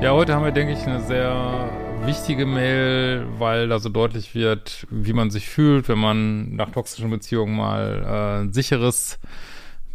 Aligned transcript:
Ja, 0.00 0.12
heute 0.12 0.34
haben 0.34 0.46
wir, 0.46 0.50
denke 0.50 0.72
ich, 0.72 0.86
eine 0.86 1.02
sehr 1.02 1.68
wichtige 2.06 2.46
Mail, 2.46 3.26
weil 3.36 3.68
da 3.68 3.78
so 3.78 3.90
deutlich 3.90 4.34
wird, 4.34 4.86
wie 4.88 5.12
man 5.12 5.30
sich 5.30 5.46
fühlt, 5.46 5.90
wenn 5.90 5.98
man 5.98 6.56
nach 6.56 6.70
toxischen 6.70 7.10
Beziehungen 7.10 7.54
mal 7.54 8.46
äh, 8.48 8.52
sicheres, 8.52 9.18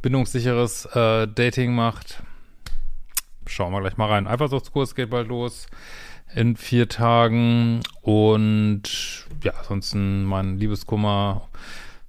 bindungssicheres 0.03 0.85
äh, 0.93 1.27
Dating 1.27 1.73
macht. 1.73 2.21
Schauen 3.47 3.71
wir 3.71 3.81
gleich 3.81 3.97
mal 3.97 4.07
rein. 4.07 4.27
Eifersuchtskurs 4.27 4.93
geht 4.93 5.09
bald 5.09 5.27
los 5.27 5.65
in 6.35 6.55
vier 6.55 6.87
Tagen 6.87 7.79
und 8.03 8.83
ja, 9.43 9.53
ansonsten 9.57 10.23
mein 10.23 10.59
Liebeskummer, 10.59 11.47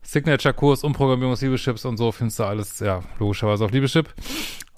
Signature-Kurs, 0.02 0.84
Umprogrammierung 0.84 1.32
des 1.32 1.40
Liebeschips 1.40 1.86
und 1.86 1.96
so 1.96 2.12
findest 2.12 2.40
du 2.40 2.44
alles, 2.44 2.78
ja, 2.80 3.00
logischerweise 3.18 3.64
auf 3.64 3.70
Liebeschip. 3.70 4.12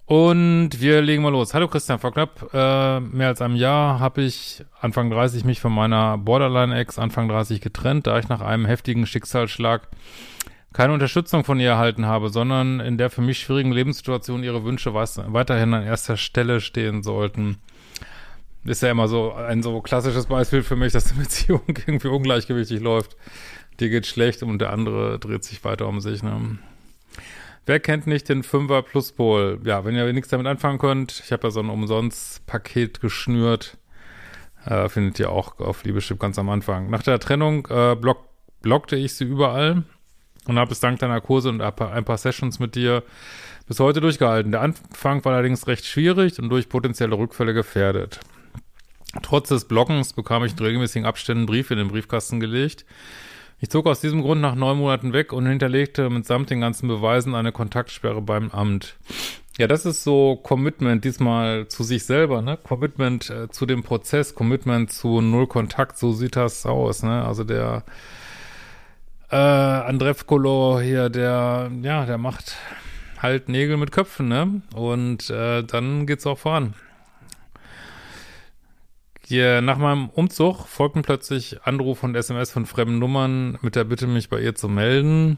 Und 0.08 0.80
wir 0.80 1.02
legen 1.02 1.22
mal 1.22 1.28
los. 1.28 1.52
Hallo 1.52 1.68
Christian, 1.68 1.98
vor 1.98 2.14
knapp 2.14 2.54
äh, 2.54 2.98
mehr 2.98 3.28
als 3.28 3.42
einem 3.42 3.56
Jahr 3.56 4.00
habe 4.00 4.22
ich 4.22 4.64
Anfang 4.80 5.10
30 5.10 5.44
mich 5.44 5.60
von 5.60 5.70
meiner 5.70 6.16
Borderline-Ex 6.16 6.98
Anfang 6.98 7.28
30 7.28 7.60
getrennt, 7.60 8.06
da 8.06 8.18
ich 8.18 8.26
nach 8.26 8.40
einem 8.40 8.64
heftigen 8.64 9.04
Schicksalsschlag 9.04 9.86
keine 10.72 10.94
Unterstützung 10.94 11.44
von 11.44 11.60
ihr 11.60 11.68
erhalten 11.68 12.06
habe, 12.06 12.30
sondern 12.30 12.80
in 12.80 12.96
der 12.96 13.10
für 13.10 13.20
mich 13.20 13.38
schwierigen 13.38 13.70
Lebenssituation 13.70 14.42
ihre 14.42 14.64
Wünsche 14.64 14.94
weiterhin 14.94 15.74
an 15.74 15.84
erster 15.84 16.16
Stelle 16.16 16.62
stehen 16.62 17.02
sollten. 17.02 17.58
Ist 18.64 18.80
ja 18.80 18.90
immer 18.90 19.08
so 19.08 19.34
ein 19.34 19.62
so 19.62 19.78
klassisches 19.82 20.24
Beispiel 20.24 20.62
für 20.62 20.76
mich, 20.76 20.94
dass 20.94 21.04
die 21.12 21.20
Beziehung 21.20 21.60
irgendwie 21.86 22.08
ungleichgewichtig 22.08 22.80
läuft. 22.80 23.14
Dir 23.78 23.90
geht 23.90 24.06
schlecht 24.06 24.42
und 24.42 24.58
der 24.58 24.72
andere 24.72 25.18
dreht 25.18 25.44
sich 25.44 25.62
weiter 25.64 25.86
um 25.86 26.00
sich. 26.00 26.22
Ne? 26.22 26.58
Wer 27.68 27.80
kennt 27.80 28.06
nicht 28.06 28.30
den 28.30 28.44
Fünfer 28.44 28.80
Pluspol? 28.80 29.60
Ja, 29.62 29.84
wenn 29.84 29.94
ihr 29.94 30.10
nichts 30.14 30.30
damit 30.30 30.46
anfangen 30.46 30.78
könnt, 30.78 31.20
ich 31.22 31.32
habe 31.32 31.48
ja 31.48 31.50
so 31.50 31.60
ein 31.60 31.68
Umsonst-Paket 31.68 33.02
geschnürt. 33.02 33.76
Äh, 34.64 34.88
findet 34.88 35.18
ihr 35.18 35.28
auch 35.28 35.58
auf 35.58 35.84
Liebeschip 35.84 36.18
ganz 36.18 36.38
am 36.38 36.48
Anfang. 36.48 36.88
Nach 36.88 37.02
der 37.02 37.18
Trennung 37.18 37.68
äh, 37.68 37.94
block, 37.94 38.24
blockte 38.62 38.96
ich 38.96 39.12
sie 39.16 39.24
überall 39.24 39.82
und 40.46 40.58
habe 40.58 40.72
es 40.72 40.80
dank 40.80 40.98
deiner 41.00 41.20
Kurse 41.20 41.50
und 41.50 41.60
ein 41.60 41.76
paar, 41.76 41.92
ein 41.92 42.06
paar 42.06 42.16
Sessions 42.16 42.58
mit 42.58 42.74
dir 42.74 43.02
bis 43.66 43.80
heute 43.80 44.00
durchgehalten. 44.00 44.50
Der 44.50 44.62
Anfang 44.62 45.22
war 45.26 45.34
allerdings 45.34 45.66
recht 45.66 45.84
schwierig 45.84 46.40
und 46.40 46.48
durch 46.48 46.70
potenzielle 46.70 47.18
Rückfälle 47.18 47.52
gefährdet. 47.52 48.20
Trotz 49.20 49.50
des 49.50 49.66
Blockens 49.66 50.14
bekam 50.14 50.42
ich 50.42 50.52
in 50.52 50.58
regelmäßigen 50.58 51.04
Abständen 51.04 51.44
Briefe 51.44 51.74
in 51.74 51.80
den 51.80 51.88
Briefkasten 51.88 52.40
gelegt, 52.40 52.86
ich 53.60 53.70
zog 53.70 53.86
aus 53.86 54.00
diesem 54.00 54.22
Grund 54.22 54.40
nach 54.40 54.54
neun 54.54 54.78
Monaten 54.78 55.12
weg 55.12 55.32
und 55.32 55.46
hinterlegte 55.46 56.10
mitsamt 56.10 56.50
den 56.50 56.60
ganzen 56.60 56.88
Beweisen 56.88 57.34
eine 57.34 57.52
Kontaktsperre 57.52 58.22
beim 58.22 58.50
Amt. 58.50 58.96
Ja, 59.58 59.66
das 59.66 59.84
ist 59.84 60.04
so 60.04 60.36
Commitment 60.36 61.04
diesmal 61.04 61.66
zu 61.66 61.82
sich 61.82 62.04
selber, 62.04 62.42
ne? 62.42 62.56
Commitment 62.56 63.28
äh, 63.28 63.48
zu 63.48 63.66
dem 63.66 63.82
Prozess, 63.82 64.36
Commitment 64.36 64.92
zu 64.92 65.20
Null 65.20 65.48
Kontakt, 65.48 65.98
so 65.98 66.12
sieht 66.12 66.36
das 66.36 66.64
aus, 66.64 67.02
ne? 67.02 67.24
Also 67.24 67.42
der 67.42 67.82
äh, 69.30 69.36
Andrevkolo 69.36 70.80
hier, 70.80 71.10
der, 71.10 71.72
ja, 71.82 72.06
der 72.06 72.18
macht 72.18 72.56
halt 73.20 73.48
Nägel 73.48 73.76
mit 73.76 73.90
Köpfen, 73.90 74.28
ne? 74.28 74.62
Und 74.76 75.28
äh, 75.30 75.64
dann 75.64 76.06
geht's 76.06 76.24
auch 76.24 76.38
voran. 76.38 76.74
Hier, 79.28 79.60
nach 79.60 79.76
meinem 79.76 80.08
Umzug 80.08 80.66
folgten 80.66 81.02
plötzlich 81.02 81.62
Anrufe 81.62 82.06
und 82.06 82.14
SMS 82.14 82.50
von 82.50 82.64
fremden 82.64 82.98
Nummern 82.98 83.58
mit 83.60 83.76
der 83.76 83.84
Bitte, 83.84 84.06
mich 84.06 84.30
bei 84.30 84.40
ihr 84.40 84.54
zu 84.54 84.70
melden. 84.70 85.36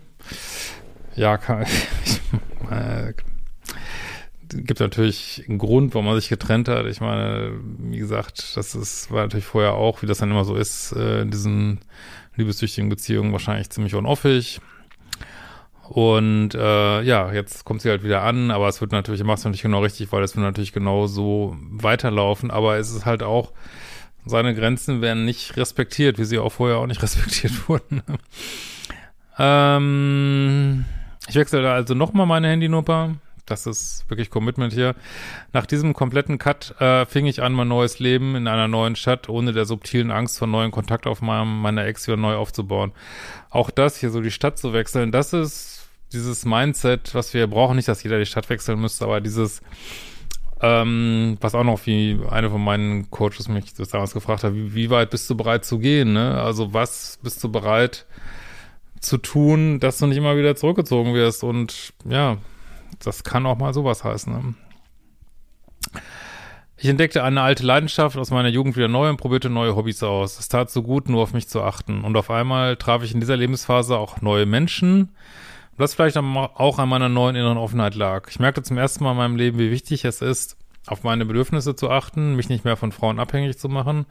Ja, 1.17 1.37
kann, 1.39 1.62
ich, 2.05 2.21
äh, 2.71 3.15
gibt 4.49 4.78
natürlich 4.78 5.45
einen 5.49 5.59
Grund, 5.59 5.93
warum 5.93 6.06
man 6.06 6.15
sich 6.21 6.28
getrennt 6.28 6.69
hat. 6.69 6.87
Ich 6.87 7.01
meine, 7.01 7.59
wie 7.78 7.99
gesagt, 7.99 8.56
das 8.56 8.77
ist, 8.77 9.11
war 9.11 9.23
natürlich 9.23 9.47
vorher 9.47 9.75
auch, 9.75 10.03
wie 10.03 10.07
das 10.07 10.19
dann 10.19 10.31
immer 10.31 10.45
so 10.45 10.55
ist, 10.55 10.93
äh, 10.93 11.22
in 11.22 11.33
diesen 11.33 11.81
liebessüchtigen 12.37 12.91
Beziehungen 12.91 13.33
wahrscheinlich 13.33 13.71
ziemlich 13.71 13.97
unoffig. 13.97 14.61
Und 15.91 16.55
äh, 16.55 17.03
ja, 17.03 17.33
jetzt 17.33 17.65
kommt 17.65 17.83
sie 17.83 17.91
halt 17.91 18.05
wieder 18.05 18.23
an, 18.23 18.53
aber 18.53 18.69
es 18.69 18.81
wird 18.81 18.93
natürlich, 18.93 19.25
machst 19.25 19.45
du 19.45 19.49
nicht 19.49 19.62
genau 19.62 19.83
richtig, 19.83 20.12
weil 20.12 20.23
es 20.23 20.37
wird 20.37 20.45
natürlich 20.45 20.73
genau 20.73 21.09
so 21.09 21.56
weiterlaufen, 21.69 22.53
aber 22.53 22.77
es 22.77 22.95
ist 22.95 23.06
halt 23.06 23.25
auch, 23.25 23.51
seine 24.25 24.55
Grenzen 24.55 25.03
werden 25.03 25.25
nicht 25.25 25.56
respektiert, 25.56 26.17
wie 26.21 26.25
sie 26.25 26.39
auch 26.39 26.53
vorher 26.53 26.78
auch 26.78 26.87
nicht 26.87 27.03
respektiert 27.03 27.69
wurden. 27.69 28.05
ähm, 29.37 30.84
ich 31.28 31.34
wechsle 31.34 31.61
da 31.61 31.75
also 31.75 31.95
nochmal 31.95 32.27
meine 32.27 32.47
Handynummer. 32.47 33.17
Das 33.50 33.66
ist 33.66 34.05
wirklich 34.09 34.31
Commitment 34.31 34.72
hier. 34.72 34.94
Nach 35.53 35.66
diesem 35.66 35.93
kompletten 35.93 36.38
Cut 36.38 36.81
äh, 36.81 37.05
fing 37.06 37.27
ich 37.27 37.43
an, 37.43 37.53
mein 37.53 37.69
neues 37.69 37.99
Leben 37.99 38.37
in 38.37 38.47
einer 38.47 38.69
neuen 38.69 38.97
Stadt, 38.97 39.28
ohne 39.28 39.53
der 39.53 39.65
subtilen 39.65 40.11
Angst 40.11 40.38
vor 40.38 40.49
neuen 40.49 40.71
Kontaktaufnahmen 40.71 41.60
meiner 41.60 41.84
Ex 41.84 42.06
wieder 42.06 42.16
neu 42.16 42.34
aufzubauen. 42.34 42.93
Auch 43.50 43.71
das, 43.71 43.97
hier 43.97 44.10
so 44.10 44.21
die 44.21 44.31
Stadt 44.31 44.59
zu 44.59 44.72
wechseln, 44.72 45.12
das 45.12 45.33
ist 45.33 45.89
dieses 46.12 46.44
Mindset, 46.44 47.15
was 47.15 47.34
wir 47.34 47.47
brauchen, 47.47 47.77
nicht, 47.77 47.89
dass 47.89 48.03
jeder 48.03 48.19
die 48.19 48.27
Stadt 48.27 48.49
wechseln 48.50 48.81
müsste, 48.81 49.05
aber 49.05 49.21
dieses, 49.21 49.62
ähm, 50.60 51.37
was 51.41 51.55
auch 51.55 51.65
noch 51.65 51.87
wie 51.87 52.19
eine 52.28 52.50
von 52.50 52.62
meinen 52.62 53.10
Coaches 53.10 53.49
mich 53.49 53.75
damals 53.75 54.12
gefragt 54.12 54.44
hat, 54.44 54.55
wie, 54.55 54.75
wie 54.75 54.91
weit 54.91 55.10
bist 55.10 55.28
du 55.31 55.37
bereit 55.37 55.65
zu 55.65 55.78
gehen, 55.78 56.12
ne? 56.12 56.41
Also 56.41 56.75
was 56.75 57.19
bist 57.22 57.43
du 57.43 57.50
bereit 57.50 58.06
zu 59.00 59.19
tun, 59.19 59.81
dass 59.81 59.99
du 59.99 60.06
nicht 60.06 60.19
immer 60.19 60.37
wieder 60.37 60.56
zurückgezogen 60.56 61.15
wirst 61.15 61.43
und 61.43 61.94
ja, 62.05 62.37
das 62.99 63.25
kann 63.25 63.47
auch 63.47 63.59
mal 63.59 63.73
sowas 63.73 64.05
heißen, 64.05 64.33
ne? 64.33 64.55
Ich 66.83 66.89
entdeckte 66.89 67.23
eine 67.23 67.43
alte 67.43 67.62
Leidenschaft 67.62 68.17
aus 68.17 68.31
meiner 68.31 68.49
Jugend 68.49 68.75
wieder 68.75 68.89
neu 68.89 69.11
und 69.11 69.19
probierte 69.19 69.51
neue 69.51 69.77
Hobbys 69.77 70.03
aus. 70.03 70.39
Es 70.39 70.49
tat 70.49 70.71
so 70.71 70.83
gut, 70.83 71.11
nur 71.11 71.23
auf 71.23 71.34
mich 71.34 71.47
zu 71.47 71.62
achten. 71.62 72.05
Und 72.05 72.17
auf 72.17 72.31
einmal 72.31 72.77
traf 72.77 73.03
ich 73.03 73.12
in 73.12 73.21
dieser 73.21 73.37
Lebensphase 73.37 73.99
auch 73.99 74.23
neue 74.23 74.47
Menschen, 74.47 75.11
was 75.77 75.93
vielleicht 75.93 76.17
auch 76.17 76.78
an 76.78 76.89
meiner 76.89 77.11
neuen 77.11 77.37
inneren 77.37 77.59
Offenheit 77.59 77.95
lag. 77.95 78.28
Ich 78.31 78.39
merkte 78.39 78.62
zum 78.62 78.78
ersten 78.78 79.05
Mal 79.05 79.11
in 79.11 79.19
meinem 79.19 79.37
Leben, 79.37 79.59
wie 79.59 79.71
wichtig 79.71 80.07
es 80.07 80.22
ist, 80.22 80.57
auf 80.87 81.03
meine 81.03 81.27
Bedürfnisse 81.27 81.77
zu 81.77 81.91
achten, 81.91 82.34
mich 82.34 82.49
nicht 82.49 82.65
mehr 82.65 82.78
von 82.78 82.93
Frauen 82.93 83.19
abhängig 83.19 83.59
zu 83.59 83.69
machen 83.69 84.07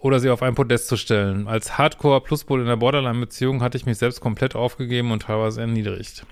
oder 0.00 0.20
sie 0.20 0.30
auf 0.30 0.42
ein 0.42 0.54
Podest 0.54 0.88
zu 0.88 0.96
stellen. 0.96 1.48
Als 1.48 1.76
Hardcore-Pluspol 1.76 2.60
in 2.60 2.66
der 2.66 2.76
Borderline-Beziehung 2.76 3.62
hatte 3.62 3.76
ich 3.76 3.84
mich 3.84 3.98
selbst 3.98 4.20
komplett 4.20 4.54
aufgegeben 4.54 5.10
und 5.10 5.22
teilweise 5.24 5.60
erniedrigt. 5.60 6.24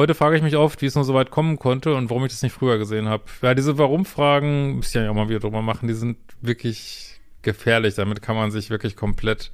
Heute 0.00 0.14
frage 0.14 0.34
ich 0.34 0.42
mich 0.42 0.56
oft, 0.56 0.80
wie 0.80 0.86
es 0.86 0.94
nur 0.94 1.04
so 1.04 1.12
weit 1.12 1.30
kommen 1.30 1.58
konnte 1.58 1.94
und 1.94 2.08
warum 2.08 2.24
ich 2.24 2.32
das 2.32 2.40
nicht 2.40 2.54
früher 2.54 2.78
gesehen 2.78 3.06
habe. 3.06 3.24
Ja, 3.42 3.54
diese 3.54 3.76
Warum-Fragen, 3.76 4.76
müsst 4.76 4.94
ihr 4.94 5.02
ja 5.02 5.10
auch 5.10 5.14
mal 5.14 5.28
wieder 5.28 5.40
drüber 5.40 5.60
machen, 5.60 5.88
die 5.88 5.94
sind 5.94 6.16
wirklich 6.40 7.20
gefährlich. 7.42 7.96
Damit 7.96 8.22
kann 8.22 8.34
man 8.34 8.50
sich 8.50 8.70
wirklich 8.70 8.96
komplett 8.96 9.52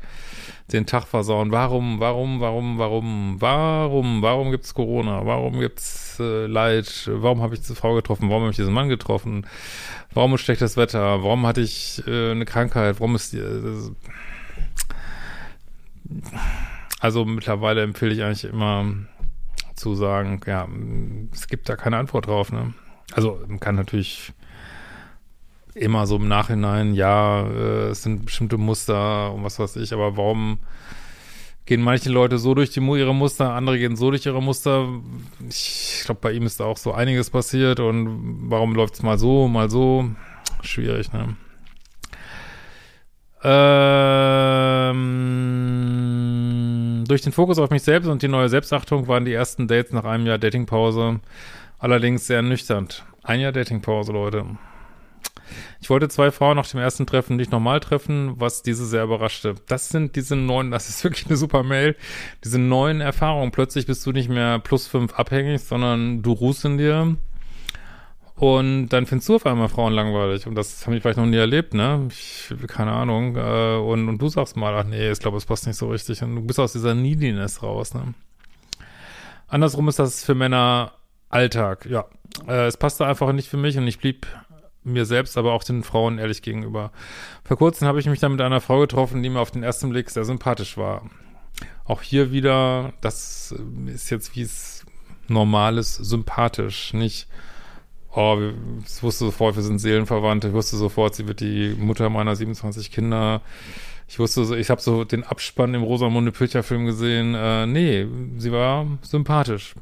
den 0.70 0.86
Tag 0.86 1.08
versauen. 1.08 1.50
Warum, 1.50 1.98
warum, 1.98 2.38
warum, 2.38 2.78
warum, 2.78 3.40
warum, 3.40 4.22
warum 4.22 4.52
gibt's 4.52 4.72
Corona? 4.72 5.26
Warum 5.26 5.58
gibt's 5.58 6.20
äh, 6.20 6.46
Leid? 6.46 7.10
Warum 7.12 7.42
habe 7.42 7.54
ich 7.54 7.62
diese 7.62 7.74
Frau 7.74 7.96
getroffen? 7.96 8.30
Warum 8.30 8.42
habe 8.42 8.52
ich 8.52 8.56
diesen 8.56 8.72
Mann 8.72 8.88
getroffen? 8.88 9.48
Warum 10.14 10.32
ist 10.36 10.42
schlechtes 10.42 10.76
Wetter? 10.76 11.24
Warum 11.24 11.44
hatte 11.44 11.60
ich 11.60 12.04
äh, 12.06 12.30
eine 12.30 12.44
Krankheit? 12.44 13.00
Warum 13.00 13.16
ist 13.16 13.32
die, 13.32 13.38
äh, 13.38 13.90
also 17.00 17.24
mittlerweile 17.24 17.82
empfehle 17.82 18.14
ich 18.14 18.22
eigentlich 18.22 18.44
immer 18.44 18.94
zu 19.76 19.94
sagen, 19.94 20.40
ja, 20.46 20.66
es 21.32 21.46
gibt 21.48 21.68
da 21.68 21.76
keine 21.76 21.98
Antwort 21.98 22.26
drauf, 22.26 22.50
ne? 22.52 22.74
Also 23.12 23.40
man 23.46 23.60
kann 23.60 23.76
natürlich 23.76 24.32
immer 25.74 26.06
so 26.06 26.16
im 26.16 26.28
Nachhinein, 26.28 26.94
ja, 26.94 27.46
äh, 27.46 27.88
es 27.90 28.02
sind 28.02 28.24
bestimmte 28.24 28.56
Muster 28.56 29.32
und 29.32 29.44
was 29.44 29.58
weiß 29.58 29.76
ich, 29.76 29.92
aber 29.92 30.16
warum 30.16 30.58
gehen 31.66 31.82
manche 31.82 32.10
Leute 32.10 32.38
so 32.38 32.54
durch 32.54 32.70
die, 32.70 32.80
ihre 32.80 33.14
Muster, 33.14 33.52
andere 33.52 33.78
gehen 33.78 33.96
so 33.96 34.10
durch 34.10 34.24
ihre 34.24 34.42
Muster. 34.42 34.88
Ich 35.48 36.02
glaube, 36.04 36.20
bei 36.22 36.32
ihm 36.32 36.44
ist 36.44 36.60
da 36.60 36.64
auch 36.64 36.78
so 36.78 36.92
einiges 36.92 37.28
passiert 37.30 37.80
und 37.80 38.48
warum 38.50 38.74
läuft 38.74 38.94
es 38.94 39.02
mal 39.02 39.18
so, 39.18 39.48
mal 39.48 39.68
so? 39.68 40.08
Schwierig, 40.62 41.12
ne? 41.12 41.36
Ähm, 43.42 44.96
durch 47.08 47.22
den 47.22 47.32
Fokus 47.32 47.58
auf 47.58 47.70
mich 47.70 47.82
selbst 47.82 48.06
und 48.06 48.22
die 48.22 48.28
neue 48.28 48.48
Selbstachtung 48.48 49.08
waren 49.08 49.24
die 49.24 49.32
ersten 49.32 49.68
Dates 49.68 49.92
nach 49.92 50.04
einem 50.04 50.26
Jahr 50.26 50.38
Datingpause 50.38 51.20
allerdings 51.78 52.26
sehr 52.26 52.42
nüchtern. 52.42 52.88
Ein 53.22 53.40
Jahr 53.40 53.52
Datingpause, 53.52 54.12
Leute. 54.12 54.46
Ich 55.80 55.90
wollte 55.90 56.08
zwei 56.08 56.30
Frauen 56.30 56.56
nach 56.56 56.68
dem 56.68 56.80
ersten 56.80 57.06
Treffen 57.06 57.36
nicht 57.36 57.52
nochmal 57.52 57.80
treffen, 57.80 58.34
was 58.40 58.62
diese 58.62 58.84
sehr 58.86 59.04
überraschte. 59.04 59.54
Das 59.68 59.88
sind 59.88 60.16
diese 60.16 60.36
neuen, 60.36 60.70
das 60.72 60.88
ist 60.88 61.04
wirklich 61.04 61.26
eine 61.26 61.36
super 61.36 61.62
Mail, 61.62 61.96
diese 62.44 62.58
neuen 62.58 63.00
Erfahrungen. 63.00 63.52
Plötzlich 63.52 63.86
bist 63.86 64.04
du 64.06 64.12
nicht 64.12 64.28
mehr 64.28 64.58
plus 64.58 64.86
fünf 64.86 65.14
abhängig, 65.14 65.62
sondern 65.62 66.22
du 66.22 66.32
ruhst 66.32 66.64
in 66.64 66.78
dir. 66.78 67.16
Und 68.36 68.88
dann 68.90 69.06
findest 69.06 69.30
du 69.30 69.36
auf 69.36 69.46
einmal 69.46 69.68
Frauen 69.68 69.94
langweilig. 69.94 70.46
Und 70.46 70.54
das 70.56 70.86
habe 70.86 70.96
ich 70.96 71.02
vielleicht 71.02 71.16
noch 71.18 71.26
nie 71.26 71.36
erlebt, 71.36 71.72
ne? 71.72 72.06
Ich, 72.10 72.52
keine 72.68 72.92
Ahnung. 72.92 73.36
Äh, 73.36 73.76
und, 73.76 74.08
und 74.08 74.20
du 74.20 74.28
sagst 74.28 74.56
mal, 74.56 74.74
ach 74.76 74.84
nee, 74.84 75.10
ich 75.10 75.18
glaube, 75.18 75.38
es 75.38 75.46
passt 75.46 75.66
nicht 75.66 75.76
so 75.76 75.88
richtig. 75.88 76.22
Und 76.22 76.36
du 76.36 76.42
bist 76.42 76.60
aus 76.60 76.72
dieser 76.72 76.94
Neediness 76.94 77.62
raus, 77.62 77.94
ne? 77.94 78.14
Andersrum 79.48 79.88
ist 79.88 79.98
das 79.98 80.24
für 80.24 80.34
Männer 80.34 80.92
Alltag, 81.30 81.86
ja. 81.86 82.04
Äh, 82.46 82.66
es 82.66 82.76
passte 82.76 83.06
einfach 83.06 83.32
nicht 83.32 83.48
für 83.48 83.56
mich 83.56 83.78
und 83.78 83.86
ich 83.86 83.98
blieb 83.98 84.26
mir 84.84 85.04
selbst, 85.04 85.36
aber 85.36 85.52
auch 85.52 85.64
den 85.64 85.82
Frauen 85.82 86.18
ehrlich 86.18 86.42
gegenüber. 86.42 86.92
Vor 87.44 87.56
kurzem 87.56 87.88
habe 87.88 87.98
ich 87.98 88.06
mich 88.06 88.20
dann 88.20 88.32
mit 88.32 88.40
einer 88.40 88.60
Frau 88.60 88.80
getroffen, 88.80 89.22
die 89.22 89.28
mir 89.28 89.40
auf 89.40 89.50
den 89.50 89.62
ersten 89.62 89.90
Blick 89.90 90.10
sehr 90.10 90.24
sympathisch 90.24 90.76
war. 90.76 91.02
Auch 91.84 92.02
hier 92.02 92.32
wieder, 92.32 92.92
das 93.00 93.54
ist 93.86 94.10
jetzt 94.10 94.36
wie 94.36 94.42
es 94.42 94.84
normales 95.26 95.96
sympathisch, 95.96 96.92
nicht 96.92 97.28
oh, 98.16 98.38
ich 98.84 99.02
wusste 99.02 99.26
sofort, 99.26 99.56
wir 99.56 99.62
sind 99.62 99.78
Seelenverwandte, 99.78 100.48
ich 100.48 100.54
wusste 100.54 100.76
sofort, 100.76 101.14
sie 101.14 101.28
wird 101.28 101.40
die 101.40 101.76
Mutter 101.78 102.08
meiner 102.08 102.34
27 102.34 102.90
Kinder. 102.90 103.42
Ich 104.08 104.18
wusste 104.18 104.44
so, 104.44 104.54
ich 104.54 104.70
habe 104.70 104.80
so 104.80 105.04
den 105.04 105.24
Abspann 105.24 105.74
im 105.74 105.82
Rosamunde 105.82 106.32
Pilcher 106.32 106.62
Film 106.62 106.86
gesehen. 106.86 107.34
Äh, 107.34 107.66
nee, 107.66 108.06
sie 108.38 108.52
war 108.52 108.86
sympathisch. 109.02 109.74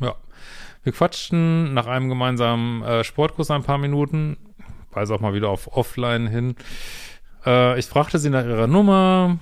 Ja. 0.00 0.14
Wir 0.82 0.92
quatschten 0.92 1.74
nach 1.74 1.86
einem 1.86 2.08
gemeinsamen 2.08 2.82
äh, 2.82 3.04
Sportkurs 3.04 3.50
ein 3.50 3.62
paar 3.62 3.78
Minuten, 3.78 4.36
weise 4.92 5.14
auch 5.14 5.20
mal 5.20 5.34
wieder 5.34 5.48
auf 5.48 5.76
Offline 5.76 6.26
hin. 6.26 6.56
Äh, 7.46 7.78
ich 7.78 7.86
fragte 7.86 8.18
sie 8.18 8.30
nach 8.30 8.44
ihrer 8.44 8.66
Nummer. 8.66 9.38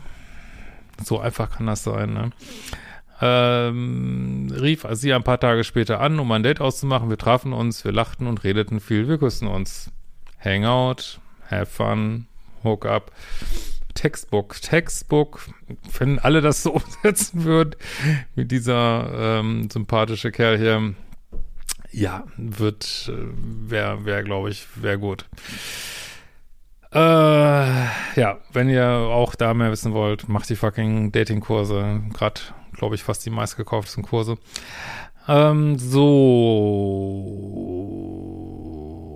So 1.02 1.18
einfach 1.18 1.50
kann 1.50 1.66
das 1.66 1.82
sein, 1.82 2.14
ne? 2.14 2.30
Ähm, 3.20 4.52
rief 4.54 4.86
sie 4.92 5.12
ein 5.14 5.22
paar 5.22 5.40
Tage 5.40 5.64
später 5.64 6.00
an, 6.00 6.18
um 6.18 6.30
ein 6.32 6.42
Date 6.42 6.60
auszumachen. 6.60 7.08
Wir 7.08 7.18
trafen 7.18 7.52
uns, 7.52 7.84
wir 7.84 7.92
lachten 7.92 8.26
und 8.26 8.44
redeten 8.44 8.80
viel, 8.80 9.08
wir 9.08 9.18
küssen 9.18 9.48
uns. 9.48 9.90
Hangout, 10.38 11.18
have 11.50 11.66
fun, 11.66 12.26
hook 12.62 12.84
up. 12.86 13.12
Textbook, 13.94 14.60
Textbook, 14.60 15.48
wenn 15.98 16.18
alle 16.18 16.42
das 16.42 16.62
so 16.62 16.72
umsetzen 16.74 17.44
würden, 17.44 17.74
wie 18.34 18.44
dieser 18.44 19.40
ähm, 19.40 19.70
sympathische 19.70 20.30
Kerl 20.30 20.58
hier, 20.58 20.94
ja, 21.90 22.24
wird, 22.36 23.10
äh, 23.10 23.70
wäre, 23.70 24.04
wäre, 24.04 24.22
glaube 24.22 24.50
ich, 24.50 24.66
wäre 24.76 24.98
gut. 24.98 25.24
Äh, 26.92 26.98
ja, 26.98 28.38
wenn 28.52 28.68
ihr 28.68 28.86
auch 28.86 29.34
da 29.34 29.54
mehr 29.54 29.70
wissen 29.70 29.92
wollt, 29.92 30.28
macht 30.28 30.48
die 30.48 30.56
fucking 30.56 31.12
Dating-Kurse. 31.12 32.02
Gerade 32.14 32.40
glaube 32.76 32.94
ich, 32.94 33.02
fast 33.02 33.26
die 33.26 33.30
meistgekauftesten 33.30 34.04
Kurse. 34.04 34.36
Ähm, 35.28 35.78
so. 35.78 35.96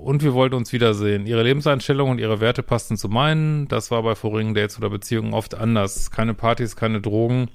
Und 0.05 0.22
wir 0.22 0.34
wollten 0.34 0.56
uns 0.56 0.72
wiedersehen. 0.72 1.26
Ihre 1.26 1.43
Lebenseinstellung 1.43 2.11
und 2.11 2.19
ihre 2.19 2.40
Werte 2.40 2.62
passten 2.62 2.96
zu 2.96 3.08
meinen. 3.08 3.69
Das 3.69 3.90
war 3.90 4.02
bei 4.02 4.14
vorigen 4.14 4.55
Dates 4.55 4.78
oder 4.78 4.90
Beziehungen 4.90 5.34
oft 5.34 5.55
anders. 5.55 6.11
Keine 6.11 6.34
Partys, 6.34 6.75
keine 6.75 7.00
Drogen, 7.00 7.49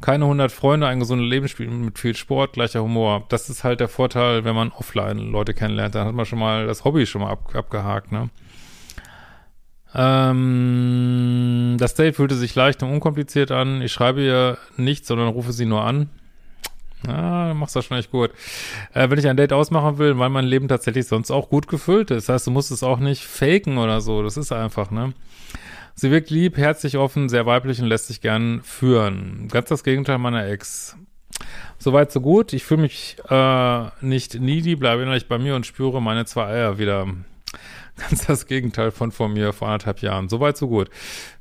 keine 0.00 0.24
100 0.24 0.50
Freunde, 0.50 0.86
ein 0.86 1.00
gesundes 1.00 1.28
Lebensspiel 1.28 1.68
mit 1.68 1.98
viel 1.98 2.16
Sport, 2.16 2.54
gleicher 2.54 2.82
Humor. 2.82 3.26
Das 3.28 3.50
ist 3.50 3.64
halt 3.64 3.80
der 3.80 3.88
Vorteil, 3.88 4.44
wenn 4.44 4.54
man 4.54 4.72
offline 4.72 5.18
Leute 5.18 5.52
kennenlernt. 5.52 5.94
Dann 5.94 6.06
hat 6.06 6.14
man 6.14 6.24
schon 6.24 6.38
mal 6.38 6.66
das 6.66 6.84
Hobby 6.84 7.04
schon 7.06 7.20
mal 7.20 7.30
ab, 7.32 7.54
abgehakt, 7.54 8.12
ne? 8.12 8.30
Ähm, 9.94 11.76
das 11.78 11.94
Date 11.94 12.16
fühlte 12.16 12.34
sich 12.34 12.54
leicht 12.54 12.82
und 12.82 12.90
unkompliziert 12.90 13.50
an. 13.50 13.80
Ich 13.82 13.92
schreibe 13.92 14.22
ihr 14.22 14.58
nichts, 14.76 15.08
sondern 15.08 15.28
rufe 15.28 15.52
sie 15.52 15.66
nur 15.66 15.84
an. 15.84 16.08
Ah, 17.06 17.48
du 17.48 17.54
machst 17.54 17.76
das 17.76 17.84
schon 17.84 17.98
echt 17.98 18.10
gut. 18.10 18.30
Äh, 18.94 19.10
wenn 19.10 19.18
ich 19.18 19.28
ein 19.28 19.36
Date 19.36 19.52
ausmachen 19.52 19.98
will, 19.98 20.18
weil 20.18 20.30
mein 20.30 20.46
Leben 20.46 20.68
tatsächlich 20.68 21.06
sonst 21.06 21.30
auch 21.30 21.48
gut 21.50 21.68
gefüllt 21.68 22.10
ist. 22.10 22.28
Das 22.28 22.34
heißt, 22.34 22.46
du 22.46 22.50
musst 22.50 22.70
es 22.70 22.82
auch 22.82 22.98
nicht 22.98 23.24
faken 23.24 23.78
oder 23.78 24.00
so. 24.00 24.22
Das 24.22 24.36
ist 24.36 24.52
einfach, 24.52 24.90
ne? 24.90 25.12
Sie 25.94 26.10
wirkt 26.10 26.30
lieb, 26.30 26.56
herzlich 26.56 26.96
offen, 26.96 27.28
sehr 27.28 27.46
weiblich 27.46 27.80
und 27.80 27.86
lässt 27.86 28.08
sich 28.08 28.20
gern 28.20 28.62
führen. 28.64 29.48
Ganz 29.48 29.68
das 29.68 29.84
Gegenteil 29.84 30.18
meiner 30.18 30.46
Ex. 30.48 30.96
Soweit 31.78 32.10
so 32.10 32.20
gut. 32.20 32.52
Ich 32.52 32.64
fühle 32.64 32.82
mich 32.82 33.16
äh, 33.28 33.84
nicht 34.00 34.40
needy, 34.40 34.74
bleibe 34.74 35.02
innerlich 35.02 35.28
bei 35.28 35.38
mir 35.38 35.54
und 35.54 35.66
spüre 35.66 36.00
meine 36.02 36.24
zwei 36.24 36.46
Eier 36.46 36.78
wieder. 36.78 37.06
Ganz 37.96 38.26
das 38.26 38.46
Gegenteil 38.46 38.90
von 38.90 39.12
vor 39.12 39.28
mir 39.28 39.52
vor 39.52 39.68
anderthalb 39.68 40.00
Jahren. 40.00 40.28
Soweit, 40.28 40.56
so 40.56 40.68
gut. 40.68 40.90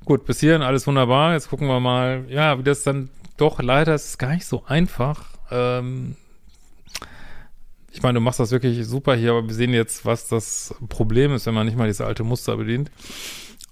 Gut, 0.06 0.26
bis 0.26 0.40
hierhin 0.40 0.62
alles 0.62 0.86
wunderbar. 0.86 1.34
Jetzt 1.34 1.50
gucken 1.50 1.68
wir 1.68 1.80
mal, 1.80 2.26
ja, 2.30 2.60
wie 2.60 2.64
das 2.64 2.84
dann 2.84 3.10
doch 3.38 3.62
leider 3.62 3.96
ist 3.96 4.20
gar 4.20 4.34
nicht 4.34 4.46
so 4.46 4.64
einfach. 4.66 5.26
Ähm, 5.50 6.16
ich 7.92 8.02
meine, 8.02 8.16
du 8.16 8.22
machst 8.22 8.40
das 8.40 8.52
wirklich 8.52 8.86
super 8.86 9.16
hier, 9.16 9.32
aber 9.32 9.48
wir 9.48 9.54
sehen 9.54 9.74
jetzt, 9.74 10.06
was 10.06 10.28
das 10.28 10.76
Problem 10.90 11.34
ist, 11.34 11.46
wenn 11.46 11.54
man 11.54 11.66
nicht 11.66 11.78
mal 11.78 11.88
diese 11.88 12.06
alte 12.06 12.24
Muster 12.24 12.58
bedient. 12.58 12.92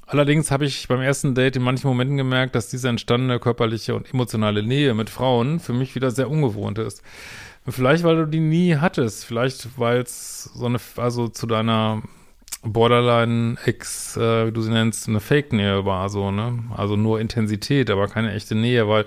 Allerdings 0.06 0.52
habe 0.52 0.66
ich 0.66 0.88
beim 0.88 1.02
ersten 1.02 1.36
Date 1.36 1.56
in 1.56 1.64
manchen 1.64 1.88
Momenten 1.88 2.18
gemerkt, 2.18 2.54
dass 2.54 2.68
diese 2.70 2.90
entstandene 2.90 3.40
körperliche 3.40 3.96
und 3.96 4.14
emotionale 4.14 4.62
Nähe 4.62 4.94
mit 4.94 5.10
Frauen 5.10 5.60
für 5.60 5.74
mich 5.74 5.96
wieder 5.96 6.12
sehr 6.12 6.30
ungewohnt 6.30 6.78
ist. 6.80 7.02
Vielleicht, 7.68 8.04
weil 8.04 8.18
du 8.18 8.26
die 8.28 8.40
nie 8.40 8.76
hattest, 8.76 9.24
vielleicht, 9.24 9.80
weil 9.80 10.02
es 10.02 10.44
so 10.44 10.66
eine, 10.66 10.80
also 10.98 11.28
zu 11.30 11.48
deiner 11.48 12.02
Borderline-Ex, 12.64 14.18
äh, 14.18 14.48
wie 14.48 14.52
du 14.52 14.62
sie 14.62 14.72
nennst, 14.72 15.08
eine 15.08 15.20
Fake-Nähe 15.20 15.86
war, 15.86 16.10
so, 16.10 16.32
ne? 16.32 16.64
Also 16.76 16.96
nur 16.96 17.20
Intensität, 17.20 17.90
aber 17.90 18.08
keine 18.08 18.34
echte 18.34 18.56
Nähe, 18.56 18.88
weil 18.88 19.06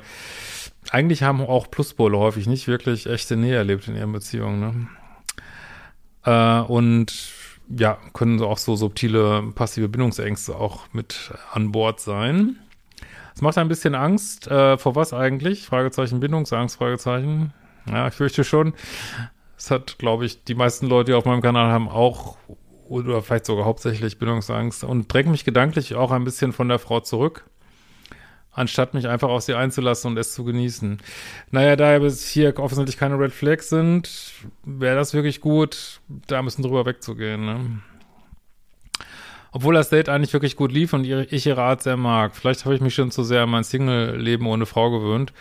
eigentlich 0.91 1.23
haben 1.23 1.41
auch 1.41 1.71
Pluspole 1.71 2.19
häufig 2.19 2.47
nicht 2.47 2.67
wirklich 2.67 3.07
echte 3.07 3.37
Nähe 3.37 3.57
erlebt 3.57 3.89
in 3.89 3.97
ihren 3.97 4.13
Beziehungen, 4.13 4.61
ne? 4.61 4.89
Äh, 6.25 6.73
und 6.73 7.13
ja, 7.69 7.99
können 8.13 8.43
auch 8.43 8.59
so 8.59 8.77
subtile 8.77 9.43
passive 9.55 9.89
Bindungsängste 9.89 10.57
auch 10.57 10.83
mit 10.93 11.33
an 11.53 11.73
Bord 11.73 12.01
sein. 12.01 12.57
Es 13.35 13.43
macht 13.43 13.59
ein 13.59 13.69
bisschen 13.69 13.95
Angst. 13.95 14.47
Äh, 14.49 14.77
vor 14.79 14.95
was 14.95 15.13
eigentlich? 15.13 15.67
Fragezeichen 15.67 16.21
Bindungsangst, 16.21 16.77
Fragezeichen. 16.77 17.53
Ja, 17.87 18.09
ich 18.09 18.15
fürchte 18.15 18.45
schon. 18.45 18.75
Es 19.57 19.71
hat, 19.71 19.99
glaube 19.99 20.27
ich, 20.27 20.45
die 20.45 20.55
meisten 20.55 20.87
Leute, 20.87 21.13
die 21.13 21.17
auf 21.17 21.25
meinem 21.25 21.43
Kanal 21.43 21.73
haben, 21.73 21.89
auch 21.89 22.37
oder 22.89 23.23
vielleicht 23.23 23.47
sogar 23.47 23.65
hauptsächlich 23.65 24.19
Bindungsangst 24.19 24.85
und 24.85 25.13
drängt 25.13 25.31
mich 25.31 25.45
gedanklich 25.45 25.95
auch 25.95 26.11
ein 26.11 26.25
bisschen 26.25 26.53
von 26.53 26.69
der 26.69 26.79
Frau 26.79 27.01
zurück, 27.01 27.45
anstatt 28.53 28.95
mich 28.95 29.09
einfach 29.09 29.29
auf 29.29 29.43
sie 29.43 29.55
einzulassen 29.55 30.13
und 30.13 30.19
es 30.19 30.35
zu 30.35 30.45
genießen. 30.45 30.99
Naja, 31.51 31.77
da 31.77 31.99
bis 31.99 32.29
hier 32.29 32.59
offensichtlich 32.59 32.97
keine 32.97 33.19
Red 33.19 33.33
Flags 33.33 33.69
sind, 33.69 34.33
wäre 34.65 34.97
das 34.97 35.15
wirklich 35.15 35.41
gut, 35.41 36.01
da 36.27 36.39
ein 36.39 36.45
bisschen 36.45 36.65
drüber 36.65 36.87
wegzugehen, 36.87 37.45
ne? 37.45 37.81
Obwohl 39.57 39.75
das 39.75 39.89
Date 39.89 40.09
eigentlich 40.09 40.33
wirklich 40.33 40.57
gut 40.57 40.73
lief 40.73 40.93
und 40.95 41.05
ich 41.05 41.47
ihre 41.47 41.63
Art 41.63 41.81
sehr 41.81 41.97
mag. 41.97 42.35
Vielleicht 42.35 42.65
habe 42.65 42.75
ich 42.75 42.81
mich 42.81 42.93
schon 42.93 43.13
zu 43.13 43.23
sehr 43.23 43.45
an 43.45 43.51
mein 43.51 43.63
Single-Leben 43.63 44.45
ohne 44.49 44.67
Frau 44.67 44.91
gewöhnt. 44.91 45.33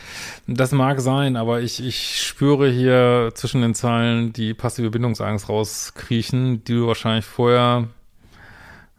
Das 0.46 0.72
mag 0.72 1.02
sein, 1.02 1.36
aber 1.36 1.62
ich, 1.62 1.84
ich 1.84 2.22
spüre 2.22 2.70
hier 2.70 3.32
zwischen 3.34 3.64
den 3.64 3.74
Zeilen 3.74 4.32
die 4.32 4.54
passive 4.54 4.92
Bindungsangst 4.92 5.50
rauskriechen, 5.50 6.64
die 6.64 6.74
du 6.76 6.86
wahrscheinlich 6.86 7.26
vorher 7.26 7.88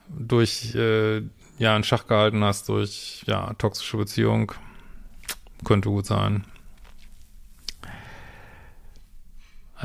durch, 0.08 0.74
äh, 0.74 1.22
ja, 1.58 1.76
in 1.76 1.84
Schach 1.84 2.08
gehalten 2.08 2.42
hast, 2.42 2.68
durch, 2.68 3.22
ja, 3.28 3.52
toxische 3.54 3.96
Beziehung. 3.96 4.50
Könnte 5.64 5.90
gut 5.90 6.06
sein. 6.06 6.44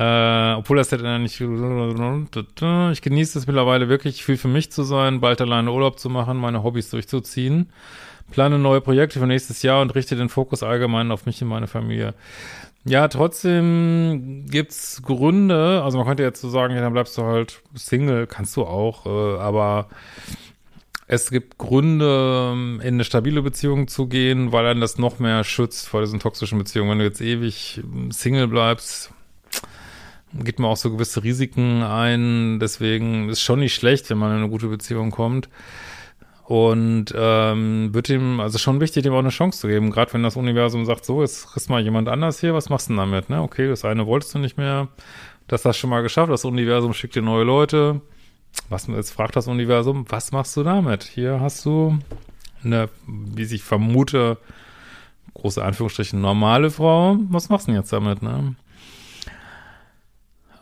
Äh, 0.00 0.54
obwohl 0.54 0.78
das 0.78 0.88
dann 0.88 1.22
nicht. 1.24 1.38
Ich 1.38 3.02
genieße 3.02 3.38
es 3.38 3.46
mittlerweile 3.46 3.90
wirklich 3.90 4.24
viel 4.24 4.38
für 4.38 4.48
mich 4.48 4.72
zu 4.72 4.82
sein, 4.82 5.20
bald 5.20 5.42
alleine 5.42 5.70
Urlaub 5.70 5.98
zu 5.98 6.08
machen, 6.08 6.38
meine 6.38 6.62
Hobbys 6.62 6.88
durchzuziehen. 6.88 7.70
Plane 8.30 8.58
neue 8.58 8.80
Projekte 8.80 9.18
für 9.18 9.26
nächstes 9.26 9.62
Jahr 9.62 9.82
und 9.82 9.94
richte 9.94 10.16
den 10.16 10.30
Fokus 10.30 10.62
allgemein 10.62 11.12
auf 11.12 11.26
mich 11.26 11.42
und 11.42 11.48
meine 11.48 11.66
Familie. 11.66 12.14
Ja, 12.86 13.08
trotzdem 13.08 14.46
gibt's 14.48 15.02
Gründe, 15.02 15.82
also 15.84 15.98
man 15.98 16.06
könnte 16.06 16.22
jetzt 16.22 16.40
so 16.40 16.48
sagen, 16.48 16.74
ja, 16.74 16.80
dann 16.80 16.94
bleibst 16.94 17.18
du 17.18 17.24
halt 17.24 17.60
Single, 17.74 18.26
kannst 18.26 18.56
du 18.56 18.62
auch, 18.62 19.04
äh, 19.04 19.38
aber 19.38 19.90
es 21.06 21.30
gibt 21.30 21.58
Gründe, 21.58 22.52
in 22.52 22.80
eine 22.94 23.04
stabile 23.04 23.42
Beziehung 23.42 23.86
zu 23.86 24.06
gehen, 24.06 24.50
weil 24.50 24.64
einen 24.64 24.80
das 24.80 24.96
noch 24.96 25.18
mehr 25.18 25.44
schützt 25.44 25.88
vor 25.88 26.00
diesen 26.00 26.20
toxischen 26.20 26.56
Beziehungen. 26.56 26.92
Wenn 26.92 26.98
du 27.00 27.04
jetzt 27.04 27.20
ewig 27.20 27.82
Single 28.08 28.48
bleibst, 28.48 29.12
geht 30.32 30.58
man 30.58 30.70
auch 30.70 30.76
so 30.76 30.90
gewisse 30.90 31.22
Risiken 31.22 31.82
ein. 31.82 32.60
Deswegen 32.60 33.28
ist 33.28 33.40
schon 33.40 33.60
nicht 33.60 33.74
schlecht, 33.74 34.10
wenn 34.10 34.18
man 34.18 34.32
in 34.32 34.38
eine 34.38 34.48
gute 34.48 34.68
Beziehung 34.68 35.10
kommt. 35.10 35.48
Und 36.44 37.14
ähm, 37.16 37.94
wird 37.94 38.08
ihm, 38.08 38.40
also 38.40 38.58
schon 38.58 38.80
wichtig, 38.80 39.04
dem 39.04 39.12
auch 39.12 39.20
eine 39.20 39.28
Chance 39.28 39.60
zu 39.60 39.68
geben. 39.68 39.90
Gerade 39.90 40.12
wenn 40.12 40.24
das 40.24 40.36
Universum 40.36 40.84
sagt, 40.84 41.04
so, 41.04 41.22
jetzt 41.22 41.46
kriegst 41.48 41.70
mal 41.70 41.80
jemand 41.80 42.08
anders 42.08 42.40
hier, 42.40 42.54
was 42.54 42.68
machst 42.68 42.88
du 42.88 42.92
denn 42.92 42.98
damit? 42.98 43.30
Ne? 43.30 43.40
Okay, 43.40 43.68
das 43.68 43.84
eine 43.84 44.06
wolltest 44.06 44.34
du 44.34 44.38
nicht 44.40 44.56
mehr. 44.56 44.88
Das 45.46 45.64
hast 45.64 45.76
du 45.76 45.80
schon 45.80 45.90
mal 45.90 46.02
geschafft. 46.02 46.32
Das 46.32 46.44
Universum 46.44 46.92
schickt 46.92 47.14
dir 47.14 47.22
neue 47.22 47.44
Leute. 47.44 48.00
Was 48.68 48.88
jetzt 48.88 49.12
fragt 49.12 49.36
das 49.36 49.46
Universum, 49.46 50.06
was 50.08 50.32
machst 50.32 50.56
du 50.56 50.64
damit? 50.64 51.04
Hier 51.04 51.40
hast 51.40 51.64
du 51.64 51.98
eine, 52.64 52.88
wie 53.06 53.42
ich 53.42 53.62
vermute, 53.62 54.36
große 55.34 55.62
Anführungsstrichen 55.64 56.20
normale 56.20 56.70
Frau. 56.70 57.16
Was 57.30 57.48
machst 57.48 57.68
du 57.68 57.72
denn 57.72 57.80
jetzt 57.80 57.92
damit, 57.92 58.22
ne? 58.22 58.56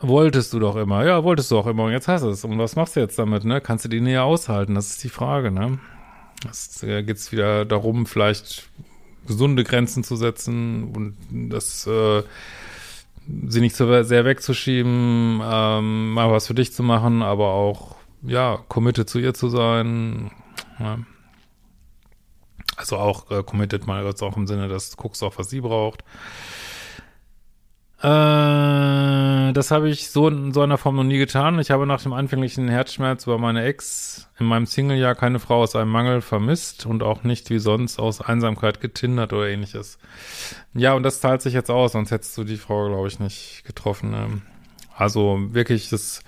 Wolltest 0.01 0.53
du 0.53 0.59
doch 0.59 0.75
immer. 0.77 1.05
Ja, 1.05 1.23
wolltest 1.23 1.51
du 1.51 1.57
auch 1.57 1.67
immer. 1.67 1.85
Und 1.85 1.91
jetzt 1.91 2.07
hast 2.07 2.23
du 2.23 2.29
es. 2.29 2.45
Und 2.45 2.57
was 2.57 2.75
machst 2.75 2.95
du 2.95 3.01
jetzt 3.01 3.19
damit, 3.19 3.43
ne? 3.43 3.59
Kannst 3.59 3.85
du 3.85 3.89
die 3.89 4.01
Nähe 4.01 4.23
aushalten? 4.23 4.75
Das 4.75 4.91
ist 4.91 5.03
die 5.03 5.09
Frage, 5.09 5.51
ne? 5.51 5.79
Es 6.49 6.81
äh, 6.83 7.03
geht 7.03 7.31
wieder 7.31 7.65
darum, 7.65 8.05
vielleicht 8.05 8.69
gesunde 9.27 9.63
Grenzen 9.63 10.03
zu 10.03 10.15
setzen 10.15 10.91
und 10.95 11.15
das, 11.51 11.85
äh, 11.85 12.23
sie 13.47 13.61
nicht 13.61 13.75
so 13.75 14.03
sehr 14.03 14.25
wegzuschieben, 14.25 15.41
ähm, 15.43 16.13
mal 16.13 16.31
was 16.31 16.47
für 16.47 16.55
dich 16.55 16.73
zu 16.73 16.81
machen, 16.81 17.21
aber 17.21 17.49
auch 17.49 17.95
ja, 18.23 18.59
committed 18.67 19.09
zu 19.09 19.19
ihr 19.19 19.33
zu 19.33 19.49
sein. 19.49 20.31
Ja. 20.79 20.99
Also 22.77 22.97
auch 22.97 23.29
äh, 23.29 23.43
committed 23.43 23.85
mal 23.87 24.05
jetzt 24.05 24.23
auch 24.23 24.37
im 24.37 24.47
Sinne, 24.47 24.67
dass 24.67 24.91
du 24.91 24.97
guckst 24.97 25.21
auch, 25.23 25.37
was 25.37 25.49
sie 25.49 25.61
braucht. 25.61 26.03
Äh, 28.01 28.07
das 29.57 29.71
habe 29.71 29.89
ich 29.89 30.09
so 30.09 30.27
in 30.27 30.53
so 30.53 30.61
einer 30.61 30.77
Form 30.77 30.95
noch 30.95 31.03
nie 31.03 31.17
getan. 31.17 31.59
Ich 31.59 31.71
habe 31.71 31.85
nach 31.85 32.01
dem 32.01 32.13
anfänglichen 32.13 32.67
Herzschmerz 32.67 33.25
über 33.25 33.37
meine 33.37 33.63
Ex 33.63 34.29
in 34.39 34.45
meinem 34.45 34.65
Single-Jahr 34.65 35.15
keine 35.15 35.39
Frau 35.39 35.61
aus 35.61 35.75
einem 35.75 35.91
Mangel 35.91 36.21
vermisst 36.21 36.85
und 36.85 37.03
auch 37.03 37.23
nicht 37.23 37.49
wie 37.49 37.59
sonst 37.59 37.99
aus 37.99 38.21
Einsamkeit 38.21 38.81
getindert 38.81 39.33
oder 39.33 39.47
ähnliches. 39.47 39.97
Ja, 40.73 40.93
und 40.93 41.03
das 41.03 41.21
zahlt 41.21 41.41
sich 41.41 41.53
jetzt 41.53 41.69
aus, 41.69 41.93
sonst 41.93 42.11
hättest 42.11 42.37
du 42.37 42.43
die 42.43 42.57
Frau, 42.57 42.87
glaube 42.87 43.07
ich, 43.07 43.19
nicht 43.19 43.63
getroffen. 43.65 44.11
Ne? 44.11 44.41
Also 44.95 45.39
wirklich, 45.51 45.89
das 45.89 46.21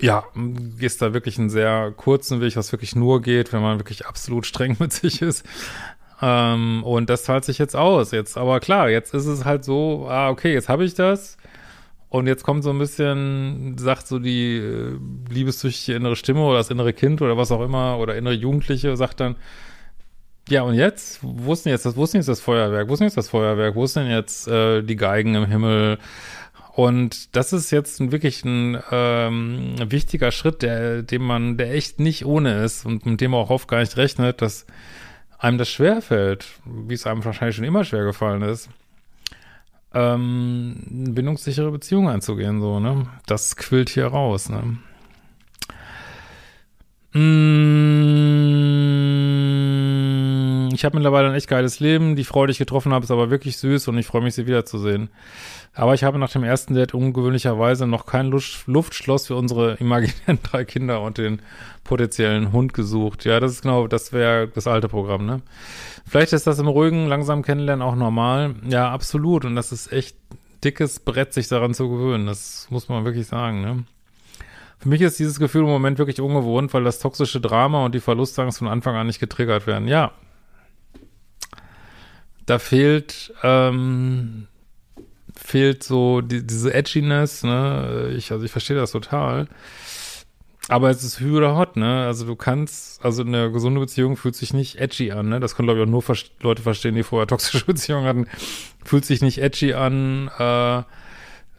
ja, 0.00 0.24
gehst 0.78 1.02
da 1.02 1.14
wirklich 1.14 1.38
einen 1.38 1.50
sehr 1.50 1.92
kurzen 1.92 2.40
Weg, 2.40 2.56
was 2.56 2.72
wirklich 2.72 2.96
nur 2.96 3.22
geht, 3.22 3.52
wenn 3.52 3.62
man 3.62 3.78
wirklich 3.78 4.06
absolut 4.06 4.46
streng 4.46 4.76
mit 4.80 4.92
sich 4.92 5.22
ist. 5.22 5.44
Ähm, 6.22 6.82
und 6.84 7.10
das 7.10 7.24
zahlt 7.24 7.44
sich 7.44 7.58
jetzt 7.58 7.76
aus. 7.76 8.12
Jetzt, 8.12 8.36
aber 8.36 8.60
klar, 8.60 8.88
jetzt 8.90 9.14
ist 9.14 9.26
es 9.26 9.44
halt 9.44 9.64
so, 9.64 10.06
ah, 10.08 10.30
okay, 10.30 10.52
jetzt 10.52 10.68
habe 10.68 10.84
ich 10.84 10.94
das. 10.94 11.36
Und 12.08 12.28
jetzt 12.28 12.44
kommt 12.44 12.62
so 12.62 12.70
ein 12.70 12.78
bisschen, 12.78 13.76
sagt 13.76 14.06
so 14.06 14.20
die 14.20 14.56
äh, 14.58 14.96
liebessüchtige 15.28 15.96
innere 15.96 16.14
Stimme 16.14 16.42
oder 16.42 16.58
das 16.58 16.70
innere 16.70 16.92
Kind 16.92 17.20
oder 17.22 17.36
was 17.36 17.50
auch 17.50 17.60
immer 17.60 17.98
oder 17.98 18.16
innere 18.16 18.34
Jugendliche, 18.34 18.96
sagt 18.96 19.20
dann, 19.20 19.36
ja, 20.48 20.62
und 20.62 20.74
jetzt? 20.74 21.20
Wo 21.22 21.54
ist 21.54 21.64
denn 21.64 21.72
jetzt 21.72 21.86
das, 21.86 21.96
wo 21.96 22.04
ist 22.04 22.12
denn 22.12 22.20
jetzt 22.20 22.28
das 22.28 22.40
Feuerwerk? 22.40 22.88
Wo 22.88 22.92
ist 22.92 23.00
denn 23.00 23.06
jetzt 23.08 23.16
das 23.16 23.30
Feuerwerk? 23.30 23.74
Wo 23.74 23.84
ist 23.84 23.96
denn 23.96 24.08
jetzt 24.08 24.46
äh, 24.46 24.82
die 24.82 24.96
Geigen 24.96 25.34
im 25.34 25.46
Himmel? 25.46 25.98
Und 26.74 27.34
das 27.36 27.52
ist 27.52 27.70
jetzt 27.70 28.12
wirklich 28.12 28.44
ein 28.44 28.78
ähm, 28.90 29.74
wichtiger 29.86 30.32
Schritt, 30.32 30.62
der, 30.62 31.02
dem 31.02 31.22
man, 31.22 31.56
der 31.56 31.72
echt 31.72 31.98
nicht 31.98 32.26
ohne 32.26 32.62
ist 32.64 32.84
und 32.84 33.06
mit 33.06 33.20
dem 33.20 33.30
man 33.30 33.40
auch 33.40 33.50
oft 33.50 33.68
gar 33.68 33.80
nicht 33.80 33.96
rechnet, 33.96 34.42
dass 34.42 34.66
einem 35.44 35.58
das 35.58 35.68
schwerfällt, 35.68 36.46
wie 36.64 36.94
es 36.94 37.06
einem 37.06 37.24
wahrscheinlich 37.24 37.56
schon 37.56 37.66
immer 37.66 37.84
schwer 37.84 38.04
gefallen 38.04 38.42
ist, 38.42 38.70
ähm, 39.92 40.82
eine 40.90 41.10
bindungssichere 41.10 41.70
Beziehung 41.70 42.08
einzugehen, 42.08 42.60
so, 42.60 42.80
ne? 42.80 43.06
Das 43.26 43.54
quillt 43.56 43.90
hier 43.90 44.06
raus, 44.06 44.48
ne? 44.48 44.78
Ich 50.74 50.84
habe 50.84 50.96
mittlerweile 50.96 51.28
ein 51.28 51.34
echt 51.34 51.48
geiles 51.48 51.80
Leben. 51.80 52.16
Die 52.16 52.24
Frau, 52.24 52.46
die 52.46 52.52
ich 52.52 52.58
getroffen 52.58 52.92
habe, 52.92 53.04
ist 53.04 53.10
aber 53.10 53.30
wirklich 53.30 53.56
süß 53.58 53.88
und 53.88 53.98
ich 53.98 54.06
freue 54.06 54.22
mich, 54.22 54.34
sie 54.34 54.46
wiederzusehen. 54.46 55.08
Aber 55.72 55.94
ich 55.94 56.04
habe 56.04 56.18
nach 56.18 56.30
dem 56.30 56.44
ersten 56.44 56.74
Date 56.74 56.94
ungewöhnlicherweise 56.94 57.86
noch 57.86 58.06
kein 58.06 58.30
Luftschloss 58.66 59.26
für 59.26 59.36
unsere 59.36 59.74
imaginären 59.74 60.38
drei 60.42 60.64
Kinder 60.64 61.02
und 61.02 61.18
den 61.18 61.42
potenziellen 61.82 62.52
Hund 62.52 62.74
gesucht. 62.74 63.24
Ja, 63.24 63.40
das 63.40 63.52
ist 63.52 63.62
genau, 63.62 63.86
das 63.86 64.12
wäre 64.12 64.48
das 64.48 64.66
alte 64.66 64.88
Programm, 64.88 65.26
ne? 65.26 65.42
Vielleicht 66.06 66.32
ist 66.32 66.46
das 66.46 66.58
im 66.58 66.68
ruhigen, 66.68 67.06
langsam 67.06 67.42
kennenlernen 67.42 67.82
auch 67.82 67.96
normal. 67.96 68.54
Ja, 68.68 68.90
absolut. 68.90 69.44
Und 69.44 69.56
das 69.56 69.72
ist 69.72 69.92
echt 69.92 70.16
dickes 70.62 71.00
Brett, 71.00 71.34
sich 71.34 71.48
daran 71.48 71.74
zu 71.74 71.88
gewöhnen. 71.88 72.26
Das 72.26 72.68
muss 72.70 72.88
man 72.88 73.04
wirklich 73.04 73.26
sagen, 73.26 73.60
ne? 73.60 73.84
Für 74.78 74.88
mich 74.88 75.00
ist 75.00 75.18
dieses 75.18 75.38
Gefühl 75.38 75.62
im 75.62 75.68
Moment 75.68 75.98
wirklich 75.98 76.20
ungewohnt, 76.20 76.74
weil 76.74 76.84
das 76.84 76.98
toxische 76.98 77.40
Drama 77.40 77.84
und 77.86 77.94
die 77.94 78.00
Verlustangst 78.00 78.58
von 78.58 78.68
Anfang 78.68 78.96
an 78.96 79.06
nicht 79.06 79.18
getriggert 79.18 79.66
werden. 79.66 79.88
Ja. 79.88 80.12
Da 82.46 82.58
fehlt, 82.58 83.32
ähm, 83.42 84.46
fehlt 85.34 85.82
so 85.82 86.20
die, 86.20 86.46
diese 86.46 86.74
Edginess, 86.74 87.42
ne? 87.42 88.12
Ich, 88.16 88.32
also 88.32 88.44
ich 88.44 88.52
verstehe 88.52 88.76
das 88.76 88.92
total. 88.92 89.48
Aber 90.68 90.88
es 90.88 91.04
ist 91.04 91.20
hü 91.20 91.36
oder 91.36 91.56
hot, 91.56 91.76
ne? 91.76 92.06
Also 92.06 92.24
du 92.24 92.36
kannst, 92.36 93.04
also 93.04 93.22
eine 93.22 93.52
gesunde 93.52 93.80
Beziehung 93.80 94.16
fühlt 94.16 94.34
sich 94.34 94.54
nicht 94.54 94.76
edgy 94.80 95.12
an, 95.12 95.28
ne? 95.28 95.40
Das 95.40 95.56
können, 95.56 95.66
glaube 95.66 95.80
ich, 95.80 95.86
auch 95.86 95.90
nur 95.90 96.02
Ver 96.02 96.16
Leute 96.40 96.62
verstehen, 96.62 96.94
die 96.94 97.02
vorher 97.02 97.26
toxische 97.26 97.64
Beziehungen 97.66 98.06
hatten. 98.06 98.26
Fühlt 98.84 99.04
sich 99.04 99.20
nicht 99.20 99.38
edgy 99.38 99.74
an, 99.74 100.30
äh, 100.38 100.82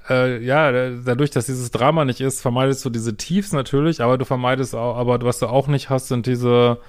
äh, 0.10 0.44
ja, 0.44 0.72
dadurch, 0.72 1.32
dass 1.32 1.48
dieses 1.48 1.72
Drama 1.72 2.06
nicht 2.06 2.22
ist, 2.22 2.42
vermeidest 2.42 2.86
du 2.86 2.90
diese 2.90 3.18
Tiefs 3.18 3.54
natürlich, 3.54 4.02
aber 4.02 4.18
du 4.18 4.26
vermeidest 4.26 4.76
auch, 4.76 4.98
aber 4.98 5.22
was 5.22 5.40
du 5.40 5.48
auch 5.48 5.68
nicht 5.68 5.90
hast, 5.90 6.10
sind 6.10 6.28
diese, 6.28 6.80